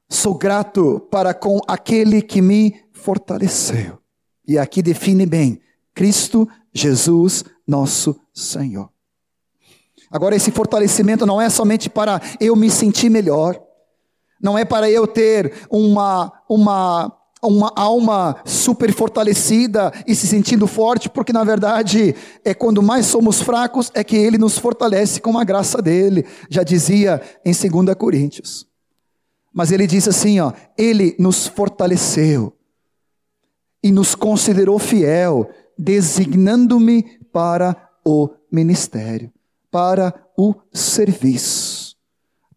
Sou 0.08 0.34
grato 0.34 1.06
para 1.12 1.34
com 1.34 1.60
aquele 1.68 2.22
que 2.22 2.42
me 2.42 2.74
fortaleceu. 2.94 4.00
E 4.48 4.58
aqui 4.58 4.82
define 4.82 5.26
bem: 5.26 5.60
Cristo 5.94 6.48
Jesus, 6.74 7.44
nosso 7.68 8.18
Senhor. 8.34 8.90
Agora, 10.10 10.38
esse 10.38 10.52
fortalecimento 10.52 11.26
não 11.26 11.42
é 11.42 11.50
somente 11.50 11.90
para 11.90 12.22
eu 12.40 12.56
me 12.56 12.72
sentir 12.72 13.10
melhor, 13.10 13.62
não 14.42 14.58
é 14.58 14.64
para 14.64 14.90
eu 14.90 15.06
ter 15.06 15.68
uma, 15.70 16.32
uma 16.48 17.12
uma 17.42 17.72
alma 17.76 18.38
super 18.46 18.92
fortalecida 18.92 19.92
e 20.08 20.16
se 20.16 20.28
sentindo 20.28 20.66
forte, 20.66 21.10
porque 21.10 21.32
na 21.32 21.44
verdade 21.44 22.16
é 22.44 22.54
quando 22.54 22.82
mais 22.82 23.06
somos 23.06 23.42
fracos 23.42 23.92
é 23.94 24.04
que 24.04 24.16
ele 24.16 24.38
nos 24.38 24.58
fortalece 24.58 25.22
com 25.22 25.38
a 25.38 25.44
graça 25.44 25.82
dele, 25.82 26.26
já 26.50 26.64
dizia 26.64 27.22
em 27.46 27.52
2 27.52 27.96
Coríntios. 27.96 28.68
Mas 29.54 29.72
ele 29.72 29.88
diz 29.88 30.08
assim, 30.08 30.40
ó, 30.40 30.52
ele 30.78 31.16
nos 31.20 31.48
fortaleceu 31.48 32.54
e 33.84 33.92
nos 33.92 34.16
considerou 34.16 34.80
fiel, 34.80 35.50
designando-me 35.78 37.20
para 37.32 37.76
o 38.04 38.30
ministério, 38.52 39.32
para 39.70 40.14
o 40.36 40.56
serviço, 40.74 41.96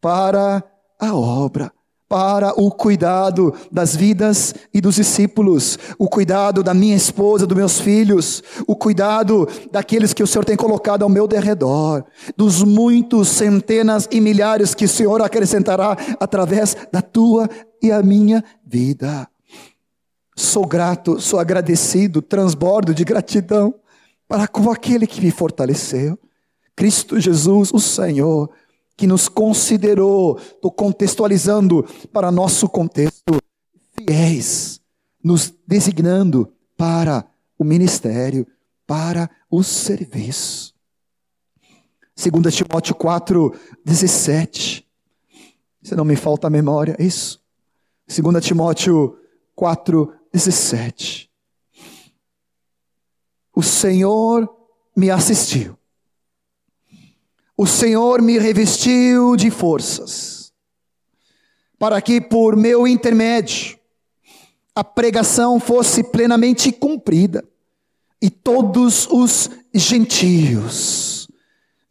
para 0.01 0.63
a 0.99 1.15
obra 1.15 1.73
para 2.11 2.61
o 2.61 2.73
cuidado 2.73 3.55
das 3.71 3.95
vidas 3.95 4.53
e 4.75 4.81
dos 4.81 4.97
discípulos, 4.97 5.79
o 5.97 6.09
cuidado 6.09 6.61
da 6.61 6.75
minha 6.75 6.97
esposa, 6.97 7.47
dos 7.47 7.57
meus 7.57 7.79
filhos, 7.79 8.43
o 8.67 8.75
cuidado 8.75 9.49
daqueles 9.71 10.13
que 10.13 10.21
o 10.21 10.27
Senhor 10.27 10.45
tem 10.45 10.57
colocado 10.57 11.05
ao 11.05 11.09
meu 11.09 11.29
derredor, 11.29 12.05
dos 12.37 12.65
muitos 12.65 13.29
centenas 13.29 14.09
e 14.11 14.21
milhares 14.21 14.75
que 14.75 14.87
o 14.87 14.89
Senhor 14.89 15.23
acrescentará 15.23 15.97
através 16.19 16.77
da 16.91 17.01
tua 17.01 17.49
e 17.81 17.93
a 17.93 18.03
minha 18.03 18.43
vida. 18.67 19.29
Sou 20.35 20.67
grato, 20.67 21.21
sou 21.21 21.39
agradecido, 21.39 22.21
transbordo 22.21 22.93
de 22.93 23.05
gratidão 23.05 23.73
para 24.27 24.49
com 24.49 24.69
aquele 24.69 25.07
que 25.07 25.21
me 25.21 25.31
fortaleceu, 25.31 26.19
Cristo 26.75 27.21
Jesus, 27.21 27.71
o 27.73 27.79
Senhor 27.79 28.51
que 29.01 29.07
nos 29.07 29.31
considerou, 29.31 30.39
estou 30.39 30.71
contextualizando 30.71 31.89
para 32.13 32.31
nosso 32.31 32.69
contexto, 32.69 33.41
fiéis, 33.99 34.79
nos 35.25 35.55
designando 35.67 36.53
para 36.77 37.27
o 37.59 37.65
ministério, 37.65 38.47
para 38.87 39.31
o 39.51 39.63
serviço. 39.63 40.75
2 42.15 42.55
Timóteo 42.55 42.95
4, 42.95 43.59
17. 43.83 44.87
Se 45.83 45.97
não 45.97 46.05
me 46.05 46.15
falta 46.15 46.49
a 46.49 46.51
memória, 46.51 46.95
isso. 46.99 47.43
2 48.07 48.45
Timóteo 48.45 49.19
4, 49.57 50.13
17. 50.31 51.31
O 53.57 53.63
Senhor 53.63 54.47
me 54.95 55.11
assistiu. 55.11 55.80
O 57.63 57.67
Senhor 57.67 58.23
me 58.23 58.39
revestiu 58.39 59.37
de 59.37 59.51
forças, 59.51 60.51
para 61.79 62.01
que 62.01 62.19
por 62.19 62.57
meu 62.57 62.89
intermédio 62.89 63.79
a 64.75 64.83
pregação 64.83 65.61
fosse 65.61 66.03
plenamente 66.03 66.73
cumprida 66.73 67.45
e 68.19 68.31
todos 68.31 69.07
os 69.11 69.51
gentios. 69.75 71.29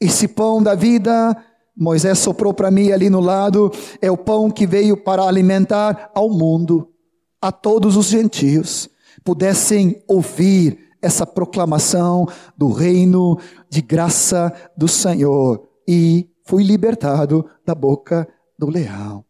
Esse 0.01 0.27
pão 0.27 0.63
da 0.63 0.73
vida, 0.73 1.37
Moisés 1.77 2.17
soprou 2.17 2.51
para 2.51 2.71
mim 2.71 2.91
ali 2.91 3.07
no 3.07 3.19
lado, 3.19 3.71
é 4.01 4.09
o 4.09 4.17
pão 4.17 4.49
que 4.49 4.65
veio 4.65 4.97
para 4.97 5.21
alimentar 5.21 6.09
ao 6.15 6.31
mundo, 6.31 6.91
a 7.39 7.51
todos 7.51 7.95
os 7.95 8.07
gentios, 8.07 8.89
pudessem 9.23 10.01
ouvir 10.07 10.88
essa 11.01 11.25
proclamação 11.25 12.27
do 12.57 12.71
reino 12.71 13.39
de 13.69 13.81
graça 13.81 14.53
do 14.75 14.87
Senhor 14.87 15.67
e 15.87 16.29
fui 16.43 16.63
libertado 16.63 17.49
da 17.65 17.73
boca 17.73 18.27
do 18.57 18.69
leão. 18.69 19.23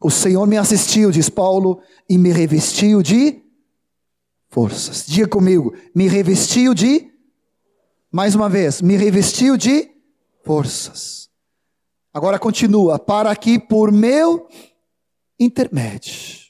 O 0.00 0.10
Senhor 0.10 0.46
me 0.46 0.56
assistiu, 0.56 1.10
diz 1.10 1.28
Paulo, 1.28 1.80
e 2.08 2.18
me 2.18 2.32
revestiu 2.32 3.02
de 3.02 3.42
forças. 4.48 5.06
Diga 5.06 5.28
comigo, 5.28 5.74
me 5.94 6.08
revestiu 6.08 6.74
de, 6.74 7.10
mais 8.10 8.34
uma 8.34 8.48
vez, 8.48 8.82
me 8.82 8.96
revestiu 8.96 9.56
de 9.56 9.90
forças. 10.44 11.30
Agora 12.12 12.38
continua, 12.38 12.98
para 12.98 13.34
que 13.34 13.58
por 13.58 13.90
meu 13.90 14.46
intermédio 15.38 16.42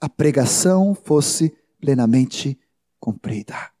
a 0.00 0.08
pregação 0.08 0.94
fosse 0.94 1.54
plenamente 1.80 2.58
cumprida. 3.00 3.72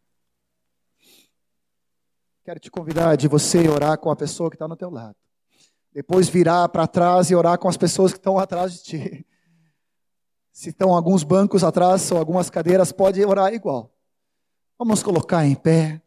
Quero 2.42 2.58
te 2.58 2.70
convidar 2.70 3.16
de 3.16 3.28
você 3.28 3.68
orar 3.68 3.98
com 3.98 4.10
a 4.10 4.16
pessoa 4.16 4.50
que 4.50 4.56
está 4.56 4.66
no 4.66 4.74
teu 4.74 4.90
lado. 4.90 5.14
Depois 5.92 6.28
virar 6.28 6.68
para 6.70 6.86
trás 6.86 7.30
e 7.30 7.34
orar 7.34 7.58
com 7.58 7.68
as 7.68 7.76
pessoas 7.76 8.12
que 8.12 8.18
estão 8.18 8.38
atrás 8.38 8.72
de 8.74 8.82
ti. 8.82 9.26
Se 10.52 10.70
estão 10.70 10.94
alguns 10.94 11.22
bancos 11.22 11.62
atrás 11.62 12.10
ou 12.10 12.18
algumas 12.18 12.50
cadeiras, 12.50 12.92
pode 12.92 13.24
orar 13.24 13.52
igual. 13.52 13.94
Vamos 14.78 15.02
colocar 15.02 15.46
em 15.46 15.54
pé 15.54 16.02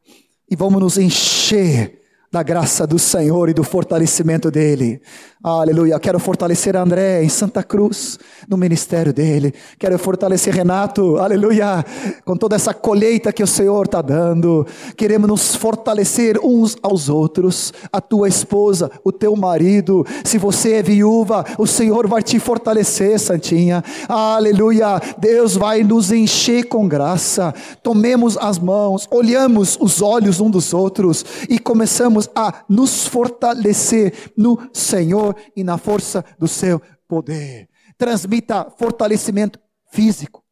e 0.49 0.55
vamos 0.55 0.81
nos 0.81 0.97
encher 0.97 2.02
da 2.33 2.41
graça 2.41 2.87
do 2.87 2.97
Senhor 2.97 3.47
e 3.47 3.53
do 3.53 3.63
fortalecimento 3.63 4.49
dele. 4.49 4.99
Aleluia. 5.43 5.99
Quero 5.99 6.17
fortalecer 6.17 6.75
André 6.75 7.23
em 7.23 7.29
Santa 7.29 7.61
Cruz, 7.61 8.17
no 8.47 8.57
ministério 8.57 9.13
dele. 9.13 9.53
Quero 9.77 9.99
fortalecer 9.99 10.51
Renato, 10.51 11.17
aleluia, 11.17 11.85
com 12.25 12.35
toda 12.35 12.55
essa 12.55 12.73
colheita 12.73 13.31
que 13.31 13.43
o 13.43 13.47
Senhor 13.47 13.85
está 13.85 14.01
dando. 14.01 14.65
Queremos 14.97 15.27
nos 15.27 15.53
fortalecer 15.53 16.39
uns 16.43 16.75
aos 16.81 17.07
outros. 17.07 17.71
A 17.91 18.01
tua 18.01 18.27
esposa, 18.27 18.89
o 19.03 19.11
teu 19.11 19.35
marido. 19.35 20.03
Se 20.23 20.39
você 20.39 20.75
é 20.75 20.81
viúva, 20.81 21.45
o 21.59 21.67
Senhor 21.67 22.07
vai 22.07 22.23
te 22.23 22.39
fortalecer, 22.39 23.19
Santinha. 23.19 23.83
Aleluia. 24.09 24.99
Deus 25.19 25.55
vai 25.55 25.83
nos 25.83 26.11
encher 26.11 26.63
com 26.63 26.87
graça. 26.87 27.53
Tomemos 27.83 28.37
as 28.37 28.57
mãos, 28.57 29.07
olhamos 29.11 29.77
os 29.79 30.01
olhos 30.01 30.39
um 30.39 30.49
dos 30.49 30.73
outros 30.73 31.23
e 31.47 31.59
começamos 31.59 32.22
a 32.35 32.63
nos 32.69 33.07
fortalecer 33.07 34.31
no 34.37 34.57
Senhor 34.73 35.35
e 35.55 35.63
na 35.63 35.77
força 35.77 36.23
do 36.39 36.47
seu 36.47 36.81
poder. 37.07 37.69
Transmita 37.97 38.67
fortalecimento 38.77 39.59
físico 39.91 40.43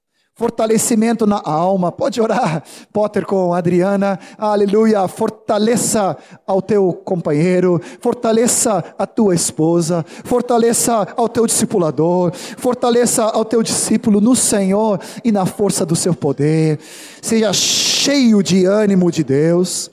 fortalecimento 0.41 1.28
na 1.28 1.39
alma. 1.43 1.91
Pode 1.91 2.19
orar, 2.19 2.63
Potter 2.91 3.28
com 3.28 3.53
Adriana. 3.53 4.17
Aleluia. 4.39 5.07
Fortaleça 5.07 6.17
ao 6.47 6.63
teu 6.63 6.91
companheiro, 6.93 7.80
fortaleça 7.99 8.84
a 8.97 9.05
tua 9.05 9.36
esposa, 9.36 10.03
fortaleça 10.24 11.07
ao 11.15 11.30
teu 11.30 11.45
discipulador, 11.45 12.32
fortaleça 12.34 13.24
ao 13.24 13.45
teu 13.45 13.61
discípulo 13.61 14.19
no 14.19 14.36
Senhor 14.36 14.99
e 15.24 15.32
na 15.32 15.45
força 15.45 15.86
do 15.86 15.95
seu 15.95 16.15
poder. 16.15 16.80
Seja 17.22 17.53
cheio 17.53 18.41
de 18.41 18.65
ânimo 18.65 19.11
de 19.11 19.24
Deus 19.24 19.91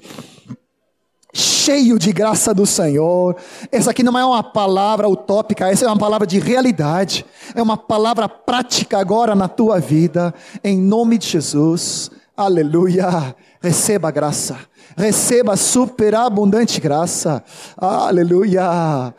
cheio 1.39 1.99
de 1.99 2.13
graça 2.13 2.53
do 2.53 2.67
Senhor. 2.67 3.37
Essa 3.71 3.91
aqui 3.91 4.03
não 4.03 4.19
é 4.19 4.25
uma 4.25 4.43
palavra 4.43 5.09
utópica, 5.09 5.69
essa 5.69 5.85
é 5.85 5.89
uma 5.89 5.97
palavra 5.97 6.27
de 6.27 6.39
realidade, 6.39 7.25
é 7.55 7.63
uma 7.63 7.77
palavra 7.77 8.29
prática 8.29 8.99
agora 8.99 9.35
na 9.35 9.49
tua 9.49 9.79
vida, 9.79 10.35
em 10.65 10.77
nome 10.77 11.17
de 11.17 11.29
Jesus. 11.29 12.11
Aleluia. 12.37 13.35
Receba 13.61 14.11
graça 14.11 14.59
receba 14.99 15.57
superabundante 15.57 16.81
graça. 16.81 17.43
Aleluia. 17.77 19.15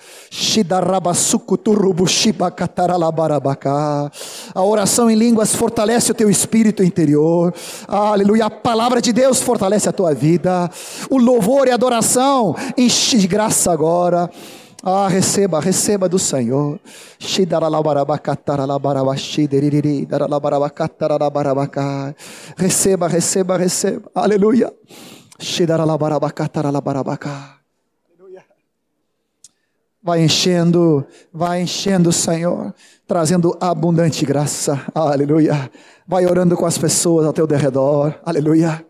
A 4.54 4.62
oração 4.62 5.10
em 5.10 5.16
línguas 5.16 5.56
fortalece 5.56 6.12
o 6.12 6.14
teu 6.14 6.30
espírito 6.30 6.84
interior. 6.84 7.54
Aleluia. 7.88 8.48
A 8.48 8.50
palavra 8.50 9.02
de 9.02 9.14
Deus 9.14 9.42
fortalece 9.42 9.88
a 9.88 9.94
tua 9.94 10.14
vida. 10.14 10.70
O 11.10 11.18
louvor 11.18 11.68
e 11.70 11.72
a 11.72 11.76
adoração 11.76 12.54
enche 12.78 13.18
de 13.18 13.28
graça 13.28 13.72
agora. 13.72 14.30
Ah, 14.84 15.08
receba, 15.08 15.60
receba 15.62 16.10
do 16.10 16.20
Senhor. 16.20 16.80
Receba, 22.58 23.08
receba, 23.08 23.58
receba. 23.58 24.10
Aleluia. 24.14 24.74
Vai 30.02 30.24
enchendo, 30.24 31.06
vai 31.32 31.62
enchendo, 31.62 32.12
Senhor, 32.12 32.74
trazendo 33.06 33.58
abundante 33.60 34.26
graça. 34.26 34.82
Aleluia. 34.96 35.70
Vai 36.08 36.26
orando 36.26 36.56
com 36.56 36.66
as 36.66 36.78
pessoas 36.78 37.26
ao 37.26 37.34
teu 37.34 37.46
derredor. 37.46 38.18
Aleluia. 38.26 38.89